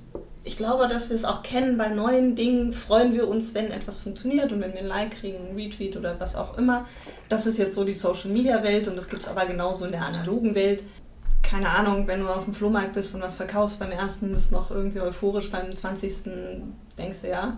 ich 0.48 0.56
glaube, 0.56 0.88
dass 0.88 1.10
wir 1.10 1.16
es 1.16 1.26
auch 1.26 1.44
kennen, 1.44 1.78
bei 1.78 1.90
neuen 1.90 2.36
Dingen 2.36 2.72
freuen 2.72 3.14
wir 3.14 3.28
uns, 3.28 3.54
wenn 3.54 3.70
etwas 3.70 4.00
funktioniert 4.00 4.52
und 4.54 4.62
wenn 4.62 4.74
wir 4.74 4.80
ein 4.80 4.88
Like 4.88 5.20
kriegen, 5.20 5.50
ein 5.50 5.56
Retweet 5.56 5.98
oder 5.98 6.20
was 6.20 6.36
auch 6.36 6.58
immer. 6.58 6.88
Das 7.28 7.46
ist 7.46 7.58
jetzt 7.58 7.76
so 7.76 7.84
die 7.84 7.94
Social-Media-Welt 7.94 8.88
und 8.88 8.96
das 8.96 9.10
gibt 9.10 9.24
es 9.24 9.28
aber 9.28 9.46
genauso 9.46 9.86
in 9.86 9.92
der 9.92 10.06
analogen 10.06 10.56
Welt. 10.56 10.84
Keine 11.44 11.70
Ahnung, 11.70 12.08
wenn 12.08 12.22
du 12.22 12.30
auf 12.30 12.46
dem 12.46 12.54
Flohmarkt 12.54 12.94
bist 12.94 13.14
und 13.14 13.22
was 13.22 13.36
verkaufst 13.36 13.80
beim 13.80 13.92
ersten, 13.92 14.32
bist 14.32 14.52
noch 14.52 14.72
irgendwie 14.72 15.02
euphorisch, 15.02 15.52
beim 15.52 15.76
20. 15.76 16.32
denkst 16.98 17.22
du 17.22 17.30
ja, 17.30 17.58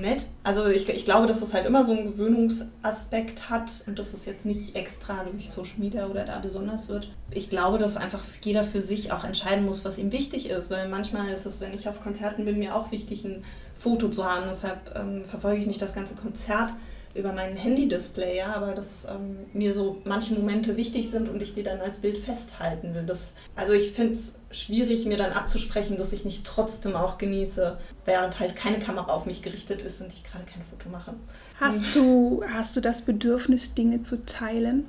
nett. 0.00 0.26
Also 0.42 0.66
ich, 0.66 0.88
ich 0.88 1.04
glaube, 1.04 1.26
dass 1.26 1.40
das 1.40 1.54
halt 1.54 1.66
immer 1.66 1.84
so 1.84 1.92
einen 1.92 2.04
Gewöhnungsaspekt 2.04 3.50
hat 3.50 3.84
und 3.86 3.98
dass 3.98 4.12
es 4.12 4.26
jetzt 4.26 4.44
nicht 4.44 4.74
extra 4.74 5.24
durch 5.24 5.50
Social 5.50 5.78
Media 5.78 6.06
oder 6.06 6.24
da 6.24 6.38
besonders 6.38 6.88
wird. 6.88 7.10
Ich 7.30 7.50
glaube, 7.50 7.78
dass 7.78 7.96
einfach 7.96 8.22
jeder 8.42 8.64
für 8.64 8.80
sich 8.80 9.12
auch 9.12 9.24
entscheiden 9.24 9.64
muss, 9.64 9.84
was 9.84 9.98
ihm 9.98 10.12
wichtig 10.12 10.50
ist, 10.50 10.70
weil 10.70 10.88
manchmal 10.88 11.28
ist 11.28 11.46
es, 11.46 11.60
wenn 11.60 11.74
ich 11.74 11.88
auf 11.88 12.02
Konzerten 12.02 12.44
bin, 12.44 12.58
mir 12.58 12.74
auch 12.74 12.90
wichtig, 12.90 13.24
ein 13.24 13.44
Foto 13.74 14.08
zu 14.08 14.24
haben. 14.24 14.44
Deshalb 14.48 14.94
ähm, 14.96 15.24
verfolge 15.24 15.60
ich 15.60 15.66
nicht 15.66 15.82
das 15.82 15.94
ganze 15.94 16.14
Konzert 16.14 16.70
über 17.14 17.32
mein 17.32 17.56
Handy-Display, 17.56 18.36
ja, 18.36 18.54
aber 18.54 18.72
dass 18.72 19.04
ähm, 19.04 19.46
mir 19.52 19.72
so 19.72 20.02
manche 20.04 20.34
Momente 20.34 20.76
wichtig 20.76 21.10
sind 21.10 21.28
und 21.28 21.40
ich 21.40 21.54
die 21.54 21.62
dann 21.62 21.80
als 21.80 22.00
Bild 22.00 22.18
festhalten 22.18 22.92
will. 22.94 23.04
Das, 23.06 23.34
also 23.54 23.72
ich 23.72 23.92
finde 23.92 24.14
es 24.14 24.40
schwierig, 24.50 25.06
mir 25.06 25.16
dann 25.16 25.32
abzusprechen, 25.32 25.96
dass 25.96 26.12
ich 26.12 26.24
nicht 26.24 26.44
trotzdem 26.44 26.96
auch 26.96 27.16
genieße, 27.16 27.78
während 28.04 28.40
halt 28.40 28.56
keine 28.56 28.80
Kamera 28.80 29.12
auf 29.12 29.26
mich 29.26 29.42
gerichtet 29.42 29.82
ist 29.82 30.00
und 30.00 30.12
ich 30.12 30.24
gerade 30.24 30.44
kein 30.44 30.62
Foto 30.62 30.88
mache. 30.88 31.14
Hast 31.60 31.94
du, 31.94 32.42
hast 32.52 32.74
du 32.74 32.80
das 32.80 33.02
Bedürfnis, 33.02 33.74
Dinge 33.74 34.02
zu 34.02 34.24
teilen? 34.26 34.86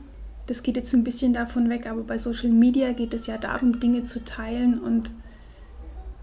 Das 0.48 0.64
geht 0.64 0.78
jetzt 0.78 0.94
ein 0.94 1.04
bisschen 1.04 1.34
davon 1.34 1.70
weg, 1.70 1.88
aber 1.88 2.02
bei 2.02 2.18
Social 2.18 2.50
Media 2.50 2.92
geht 2.94 3.14
es 3.14 3.28
ja 3.28 3.38
darum, 3.38 3.80
Dinge 3.80 4.04
zu 4.04 4.24
teilen 4.24 4.80
und 4.80 5.12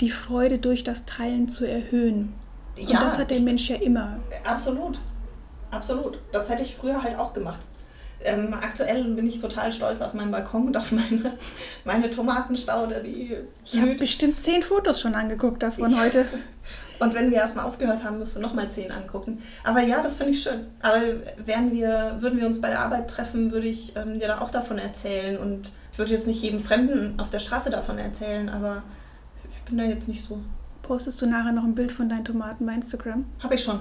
die 0.00 0.10
Freude 0.10 0.58
durch 0.58 0.82
das 0.82 1.06
Teilen 1.06 1.48
zu 1.48 1.64
erhöhen. 1.64 2.34
Und 2.76 2.90
ja, 2.90 3.00
das 3.00 3.18
hat 3.18 3.30
der 3.30 3.40
Mensch 3.40 3.68
ja 3.68 3.76
immer. 3.76 4.18
Absolut. 4.44 4.98
Absolut. 5.72 6.18
Das 6.30 6.48
hätte 6.48 6.62
ich 6.62 6.76
früher 6.76 7.02
halt 7.02 7.18
auch 7.18 7.32
gemacht. 7.32 7.58
Ähm, 8.24 8.54
aktuell 8.54 9.02
bin 9.14 9.26
ich 9.26 9.40
total 9.40 9.72
stolz 9.72 10.00
auf 10.00 10.14
meinen 10.14 10.30
Balkon 10.30 10.68
und 10.68 10.76
auf 10.76 10.92
meine, 10.92 11.38
meine 11.84 12.08
Tomatenstaude, 12.08 13.02
die 13.02 13.36
Ich 13.64 13.80
habe 13.80 13.96
bestimmt 13.96 14.40
zehn 14.40 14.62
Fotos 14.62 15.00
schon 15.00 15.14
angeguckt 15.14 15.62
davon 15.62 15.98
heute. 16.00 16.26
Und 16.98 17.14
wenn 17.14 17.32
wir 17.32 17.38
erstmal 17.38 17.64
aufgehört 17.64 18.04
haben, 18.04 18.20
müsst 18.20 18.36
du 18.36 18.40
nochmal 18.40 18.70
zehn 18.70 18.92
angucken. 18.92 19.42
Aber 19.64 19.80
ja, 19.80 20.00
das 20.04 20.18
finde 20.18 20.34
ich 20.34 20.42
schön. 20.42 20.66
Aber 20.82 21.00
wären 21.44 21.72
wir, 21.72 22.18
würden 22.20 22.38
wir 22.38 22.46
uns 22.46 22.60
bei 22.60 22.68
der 22.68 22.78
Arbeit 22.78 23.10
treffen, 23.10 23.50
würde 23.50 23.66
ich 23.66 23.96
ähm, 23.96 24.20
dir 24.20 24.28
da 24.28 24.40
auch 24.40 24.50
davon 24.50 24.78
erzählen. 24.78 25.36
Und 25.36 25.72
ich 25.90 25.98
würde 25.98 26.12
jetzt 26.12 26.28
nicht 26.28 26.40
jedem 26.40 26.62
Fremden 26.62 27.18
auf 27.18 27.28
der 27.28 27.40
Straße 27.40 27.70
davon 27.70 27.98
erzählen, 27.98 28.48
aber 28.48 28.84
ich 29.50 29.60
bin 29.62 29.78
da 29.78 29.84
jetzt 29.84 30.06
nicht 30.06 30.24
so. 30.24 30.38
Postest 30.82 31.20
du 31.20 31.26
nachher 31.26 31.50
noch 31.50 31.64
ein 31.64 31.74
Bild 31.74 31.90
von 31.90 32.08
deinen 32.08 32.24
Tomaten 32.24 32.66
bei 32.66 32.74
Instagram? 32.74 33.24
Habe 33.42 33.56
ich 33.56 33.64
schon. 33.64 33.80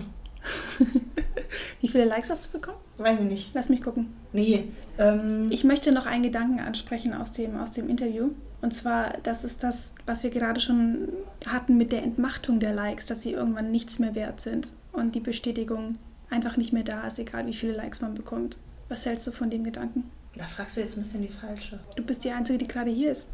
Wie 1.82 1.88
viele 1.88 2.06
Likes 2.06 2.30
hast 2.30 2.47
du 2.47 2.60
bekommen? 2.60 2.77
Weiß 2.97 3.19
ich 3.19 3.25
nicht. 3.25 3.49
Lass 3.54 3.69
mich 3.69 3.82
gucken. 3.82 4.13
Nee. 4.34 4.69
Ähm 4.97 5.47
ich 5.51 5.63
möchte 5.63 5.91
noch 5.91 6.06
einen 6.06 6.23
Gedanken 6.23 6.60
ansprechen 6.60 7.13
aus 7.13 7.32
dem, 7.32 7.58
aus 7.58 7.71
dem 7.73 7.89
Interview. 7.89 8.30
Und 8.62 8.73
zwar, 8.73 9.17
das 9.23 9.43
ist 9.43 9.63
das, 9.63 9.93
was 10.06 10.23
wir 10.23 10.30
gerade 10.30 10.62
schon 10.62 11.10
hatten 11.45 11.77
mit 11.77 11.91
der 11.91 12.04
Entmachtung 12.04 12.60
der 12.60 12.73
Likes, 12.73 13.08
dass 13.08 13.21
sie 13.21 13.32
irgendwann 13.32 13.71
nichts 13.71 13.97
mehr 13.97 14.13
wert 14.13 14.39
sind 14.39 14.69
und 14.91 15.15
die 15.15 15.19
Bestätigung 15.19 15.97
einfach 16.30 16.58
nicht 16.58 16.71
mehr 16.71 16.84
da 16.84 17.08
ist, 17.08 17.17
egal 17.17 17.47
wie 17.47 17.54
viele 17.54 17.73
Likes 17.73 18.01
man 18.01 18.13
bekommt. 18.13 18.58
Was 18.88 19.06
hältst 19.06 19.25
du 19.25 19.32
von 19.32 19.49
dem 19.49 19.63
Gedanken? 19.63 20.12
Da 20.36 20.45
fragst 20.45 20.77
du 20.77 20.82
jetzt 20.82 20.95
ein 20.95 21.01
bisschen 21.01 21.23
die 21.23 21.34
falsche. 21.34 21.80
Du 21.95 22.04
bist 22.04 22.23
die 22.23 22.32
Einzige, 22.32 22.60
die 22.60 22.67
gerade 22.67 22.91
hier 22.91 23.12
ist. 23.12 23.30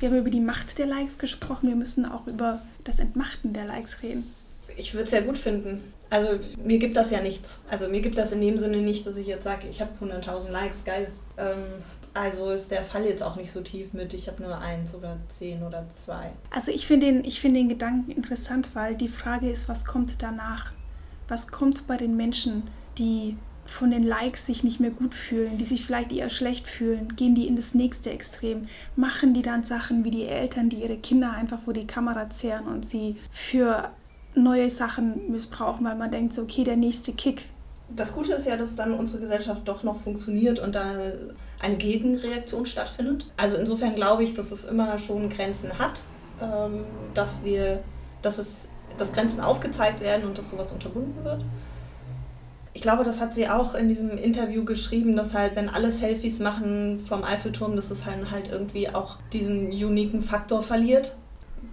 Wir 0.00 0.08
haben 0.08 0.18
über 0.18 0.30
die 0.30 0.40
Macht 0.40 0.78
der 0.78 0.86
Likes 0.86 1.18
gesprochen. 1.18 1.68
Wir 1.68 1.76
müssen 1.76 2.06
auch 2.06 2.26
über 2.26 2.62
das 2.84 2.98
Entmachten 2.98 3.52
der 3.52 3.66
Likes 3.66 4.02
reden. 4.02 4.32
Ich 4.76 4.94
würde 4.94 5.04
es 5.04 5.10
ja 5.10 5.20
gut 5.20 5.36
finden, 5.36 5.92
also 6.10 6.40
mir 6.62 6.78
gibt 6.78 6.96
das 6.96 7.10
ja 7.10 7.22
nichts. 7.22 7.60
Also 7.70 7.88
mir 7.88 8.00
gibt 8.00 8.18
das 8.18 8.32
in 8.32 8.40
dem 8.40 8.58
Sinne 8.58 8.82
nicht, 8.82 9.06
dass 9.06 9.16
ich 9.16 9.28
jetzt 9.28 9.44
sage, 9.44 9.68
ich 9.68 9.80
habe 9.80 9.90
100.000 10.04 10.50
Likes, 10.50 10.84
geil. 10.84 11.10
Ähm, 11.38 11.64
also 12.12 12.50
ist 12.50 12.72
der 12.72 12.82
Fall 12.82 13.04
jetzt 13.04 13.22
auch 13.22 13.36
nicht 13.36 13.52
so 13.52 13.60
tief 13.60 13.92
mit, 13.92 14.12
ich 14.14 14.26
habe 14.26 14.42
nur 14.42 14.58
eins 14.58 14.94
oder 14.94 15.16
zehn 15.28 15.62
oder 15.62 15.86
zwei. 15.94 16.32
Also 16.50 16.72
ich 16.72 16.86
finde 16.86 17.06
den, 17.06 17.30
find 17.30 17.56
den 17.56 17.68
Gedanken 17.68 18.10
interessant, 18.10 18.70
weil 18.74 18.96
die 18.96 19.08
Frage 19.08 19.48
ist, 19.48 19.68
was 19.68 19.84
kommt 19.84 20.20
danach? 20.20 20.72
Was 21.28 21.48
kommt 21.48 21.86
bei 21.86 21.96
den 21.96 22.16
Menschen, 22.16 22.64
die 22.98 23.36
von 23.64 23.92
den 23.92 24.02
Likes 24.02 24.46
sich 24.46 24.64
nicht 24.64 24.80
mehr 24.80 24.90
gut 24.90 25.14
fühlen, 25.14 25.56
die 25.56 25.64
sich 25.64 25.86
vielleicht 25.86 26.10
eher 26.10 26.28
schlecht 26.28 26.66
fühlen, 26.66 27.14
gehen 27.14 27.36
die 27.36 27.46
in 27.46 27.54
das 27.54 27.74
nächste 27.74 28.10
Extrem, 28.10 28.66
machen 28.96 29.32
die 29.32 29.42
dann 29.42 29.62
Sachen 29.62 30.04
wie 30.04 30.10
die 30.10 30.26
Eltern, 30.26 30.70
die 30.70 30.82
ihre 30.82 30.96
Kinder 30.96 31.30
einfach 31.32 31.60
vor 31.60 31.72
die 31.72 31.86
Kamera 31.86 32.28
zehren 32.30 32.66
und 32.66 32.84
sie 32.84 33.16
für 33.30 33.90
neue 34.34 34.70
Sachen 34.70 35.30
missbrauchen, 35.30 35.84
weil 35.84 35.96
man 35.96 36.10
denkt 36.10 36.34
so, 36.34 36.42
okay, 36.42 36.64
der 36.64 36.76
nächste 36.76 37.12
Kick. 37.12 37.46
Das 37.88 38.14
Gute 38.14 38.34
ist 38.34 38.46
ja, 38.46 38.56
dass 38.56 38.76
dann 38.76 38.94
unsere 38.94 39.20
Gesellschaft 39.20 39.62
doch 39.64 39.82
noch 39.82 39.96
funktioniert 39.96 40.60
und 40.60 40.74
da 40.74 40.94
eine 41.58 41.76
Gegenreaktion 41.76 42.64
stattfindet. 42.64 43.26
Also 43.36 43.56
insofern 43.56 43.94
glaube 43.94 44.22
ich, 44.22 44.34
dass 44.34 44.52
es 44.52 44.64
immer 44.64 44.98
schon 44.98 45.28
Grenzen 45.28 45.78
hat, 45.78 46.00
ähm, 46.40 46.84
dass 47.14 47.44
wir, 47.44 47.82
dass 48.22 48.38
es, 48.38 48.68
dass 48.96 49.12
Grenzen 49.12 49.40
aufgezeigt 49.40 50.00
werden 50.00 50.26
und 50.26 50.38
dass 50.38 50.50
sowas 50.50 50.72
unterbunden 50.72 51.24
wird. 51.24 51.44
Ich 52.72 52.82
glaube, 52.82 53.02
das 53.02 53.20
hat 53.20 53.34
sie 53.34 53.48
auch 53.48 53.74
in 53.74 53.88
diesem 53.88 54.16
Interview 54.16 54.64
geschrieben, 54.64 55.16
dass 55.16 55.34
halt, 55.34 55.56
wenn 55.56 55.68
alle 55.68 55.90
Selfies 55.90 56.38
machen 56.38 57.00
vom 57.04 57.24
Eiffelturm, 57.24 57.74
dass 57.74 57.90
es 57.90 58.06
halt, 58.06 58.30
halt 58.30 58.48
irgendwie 58.48 58.88
auch 58.88 59.18
diesen 59.32 59.72
uniken 59.72 60.22
Faktor 60.22 60.62
verliert. 60.62 61.16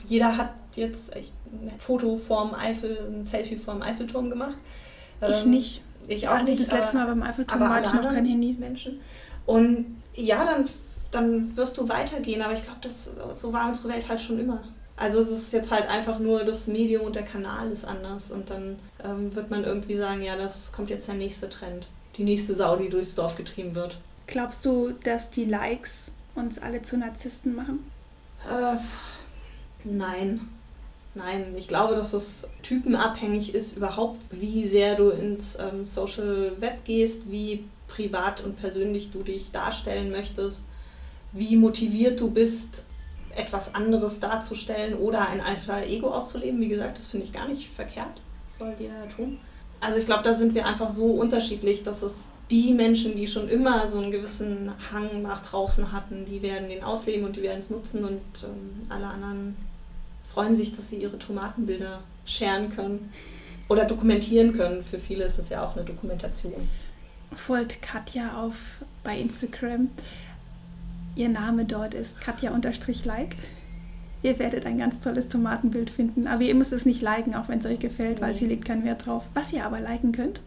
Jeder 0.08 0.38
hat 0.38 0.50
jetzt 0.78 1.16
echt 1.16 1.34
ein 1.52 1.72
Foto 1.80 2.16
vorm 2.16 2.54
Eifel, 2.54 2.98
ein 3.12 3.26
Selfie 3.26 3.58
vorm 3.58 3.82
Eiffelturm 3.82 4.30
gemacht. 4.30 4.58
Ich 5.28 5.44
ähm, 5.44 5.52
nicht. 5.52 5.82
Ich 6.08 6.28
auch 6.28 6.36
also 6.36 6.52
nicht. 6.52 6.62
Das 6.62 6.72
letzte 6.72 6.98
Mal 6.98 7.08
beim 7.08 7.24
Eiffelturm 7.24 7.60
war 7.60 7.82
ich 7.82 7.94
noch 7.94 8.04
kein 8.04 8.26
Handy. 8.26 8.54
Menschen. 8.54 9.02
Und 9.46 10.02
ja, 10.16 10.46
dann, 10.46 10.66
dann 11.12 11.58
wirst 11.58 11.78
du 11.78 11.88
weitergehen, 11.90 12.42
aber 12.42 12.54
ich 12.54 12.64
glaube, 12.64 12.80
so 13.36 13.54
war 13.54 13.68
unsere 13.68 13.90
Welt 13.90 14.08
halt 14.08 14.22
schon 14.22 14.40
immer. 14.40 14.64
Also 14.96 15.22
es 15.22 15.30
ist 15.30 15.54
jetzt 15.54 15.72
halt 15.72 15.88
einfach 15.88 16.18
nur 16.18 16.44
das 16.44 16.66
Medium 16.66 17.06
und 17.06 17.16
der 17.16 17.24
Kanal 17.24 17.72
ist 17.72 17.86
anders 17.86 18.32
und 18.32 18.50
dann 18.50 18.80
ähm, 19.04 19.34
wird 19.36 19.52
man 19.52 19.64
irgendwie 19.64 19.96
sagen, 19.96 20.24
ja, 20.24 20.36
das 20.36 20.72
kommt 20.72 20.90
jetzt 20.90 21.08
der 21.08 21.16
nächste 21.16 21.50
Trend. 21.50 21.88
Die 22.18 22.24
nächste 22.24 22.56
Sau, 22.56 22.76
die 22.78 22.90
durchs 22.90 23.14
Dorf 23.14 23.36
getrieben 23.36 23.76
wird. 23.76 24.00
Glaubst 24.26 24.66
du, 24.66 24.94
dass 25.04 25.30
die 25.30 25.46
Likes 25.46 26.12
uns 26.34 26.58
alle 26.58 26.82
zu 26.82 26.98
Narzissten 26.98 27.56
machen? 27.56 27.92
Äh, 28.50 28.78
nein. 29.84 30.50
Nein, 31.18 31.56
ich 31.58 31.68
glaube, 31.68 31.96
dass 31.96 32.14
es 32.14 32.48
typenabhängig 32.62 33.56
ist, 33.56 33.76
überhaupt, 33.76 34.22
wie 34.30 34.68
sehr 34.68 34.96
du 34.96 35.10
ins 35.10 35.58
ähm, 35.60 35.84
Social 35.84 36.52
Web 36.60 36.86
gehst, 36.86 37.32
wie 37.32 37.66
privat 37.88 38.44
und 38.44 38.60
persönlich 38.60 39.12
du 39.12 39.24
dich 39.24 39.50
darstellen 39.52 40.12
möchtest, 40.12 40.66
wie 41.32 41.56
motiviert 41.56 42.20
du 42.20 42.30
bist, 42.30 42.84
etwas 43.36 43.74
anderes 43.74 44.20
darzustellen 44.20 44.94
oder 44.94 45.28
ein 45.28 45.42
alter 45.42 45.88
Ego 45.88 46.10
auszuleben. 46.10 46.60
Wie 46.60 46.68
gesagt, 46.68 47.00
das 47.00 47.08
finde 47.08 47.26
ich 47.26 47.34
gar 47.34 47.48
nicht 47.48 47.70
verkehrt, 47.76 48.22
soll 48.58 48.76
jeder 48.78 49.10
tun. 49.10 49.40
Also 49.80 49.98
ich 49.98 50.06
glaube, 50.06 50.24
da 50.24 50.36
sind 50.36 50.54
wir 50.54 50.68
einfach 50.68 50.90
so 50.92 51.06
unterschiedlich, 51.06 51.84
dass 51.84 52.04
es 52.04 52.28
die 52.52 52.74
Menschen, 52.74 53.16
die 53.16 53.28
schon 53.28 53.50
immer 53.50 53.88
so 53.88 53.98
einen 53.98 54.12
gewissen 54.12 54.72
Hang 54.92 55.24
nach 55.24 55.42
draußen 55.42 55.92
hatten, 55.92 56.26
die 56.26 56.42
werden 56.44 56.70
den 56.70 56.84
ausleben 56.84 57.26
und 57.26 57.36
die 57.36 57.42
werden 57.42 57.60
es 57.60 57.70
nutzen 57.72 58.04
und 58.04 58.22
ähm, 58.44 58.86
alle 58.90 59.08
anderen 59.08 59.56
freuen 60.38 60.56
sich, 60.56 60.76
dass 60.76 60.92
sie 60.92 60.98
ihre 60.98 61.18
Tomatenbilder 61.18 62.02
scheren 62.28 62.70
können 62.70 63.12
oder 63.70 63.86
dokumentieren 63.86 64.54
können. 64.54 64.84
Für 64.84 65.00
viele 65.00 65.24
ist 65.24 65.40
es 65.40 65.50
ja 65.50 65.66
auch 65.66 65.76
eine 65.76 65.84
Dokumentation. 65.84 66.70
Folgt 67.34 67.82
Katja 67.82 68.40
auf 68.40 68.56
bei 69.04 69.18
Instagram. 69.18 69.90
Ihr 71.16 71.30
Name 71.30 71.66
dort 71.66 71.96
ist 71.96 72.22
Katja-like. 72.22 73.36
Ihr 74.22 74.38
werdet 74.38 74.68
ein 74.68 74.78
ganz 74.78 75.00
tolles 75.00 75.28
Tomatenbild 75.28 75.90
finden. 75.90 76.28
Aber 76.28 76.44
ihr 76.44 76.54
müsst 76.54 76.72
es 76.72 76.86
nicht 76.86 77.02
liken, 77.02 77.34
auch 77.34 77.50
wenn 77.50 77.58
es 77.58 77.66
euch 77.66 77.80
gefällt, 77.80 78.22
weil 78.22 78.36
sie 78.36 78.46
legt 78.46 78.66
keinen 78.66 78.86
Wert 78.86 79.08
drauf. 79.08 79.24
Was 79.34 79.52
ihr 79.54 79.66
aber 79.66 79.82
liken 79.82 80.12
könnt, 80.12 80.42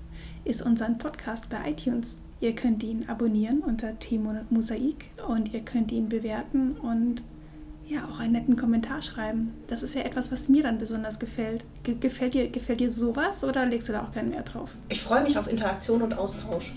ist 0.44 0.62
unseren 0.62 0.98
Podcast 0.98 1.48
bei 1.48 1.68
iTunes. 1.68 2.14
Ihr 2.40 2.54
könnt 2.54 2.84
ihn 2.84 3.08
abonnieren 3.08 3.58
unter 3.58 3.98
Timo 3.98 4.36
Mosaik 4.50 5.10
und 5.26 5.52
ihr 5.52 5.62
könnt 5.62 5.90
ihn 5.90 6.08
bewerten 6.08 6.76
und 6.80 7.24
ja, 7.90 8.08
auch 8.08 8.20
einen 8.20 8.32
netten 8.32 8.56
Kommentar 8.56 9.02
schreiben. 9.02 9.52
Das 9.66 9.82
ist 9.82 9.96
ja 9.96 10.02
etwas, 10.02 10.30
was 10.30 10.48
mir 10.48 10.62
dann 10.62 10.78
besonders 10.78 11.18
gefällt. 11.18 11.64
Ge 11.82 11.96
gefällt, 11.98 12.34
dir, 12.34 12.48
gefällt 12.48 12.78
dir 12.78 12.90
sowas 12.90 13.42
oder 13.42 13.66
legst 13.66 13.88
du 13.88 13.92
da 13.92 14.02
auch 14.02 14.12
keinen 14.12 14.32
Wert 14.32 14.54
drauf? 14.54 14.70
Ich 14.88 15.02
freue 15.02 15.22
mich 15.24 15.36
auf 15.36 15.50
Interaktion 15.50 16.00
und 16.02 16.16
Austausch. 16.16 16.72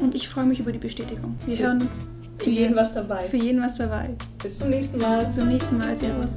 Und 0.00 0.16
ich 0.16 0.28
freue 0.28 0.46
mich 0.46 0.58
über 0.58 0.72
die 0.72 0.78
Bestätigung. 0.78 1.36
Wir 1.46 1.56
für, 1.56 1.62
hören 1.62 1.82
uns. 1.82 2.02
Für 2.38 2.50
jeden 2.50 2.74
was 2.74 2.92
dabei. 2.92 3.24
Für 3.28 3.36
jeden 3.36 3.62
was 3.62 3.76
dabei. 3.76 4.16
Bis 4.42 4.58
zum 4.58 4.70
nächsten 4.70 4.98
Mal. 4.98 5.20
Bis 5.20 5.34
zum 5.34 5.48
nächsten 5.48 5.78
Mal. 5.78 5.96
Servus. 5.96 6.36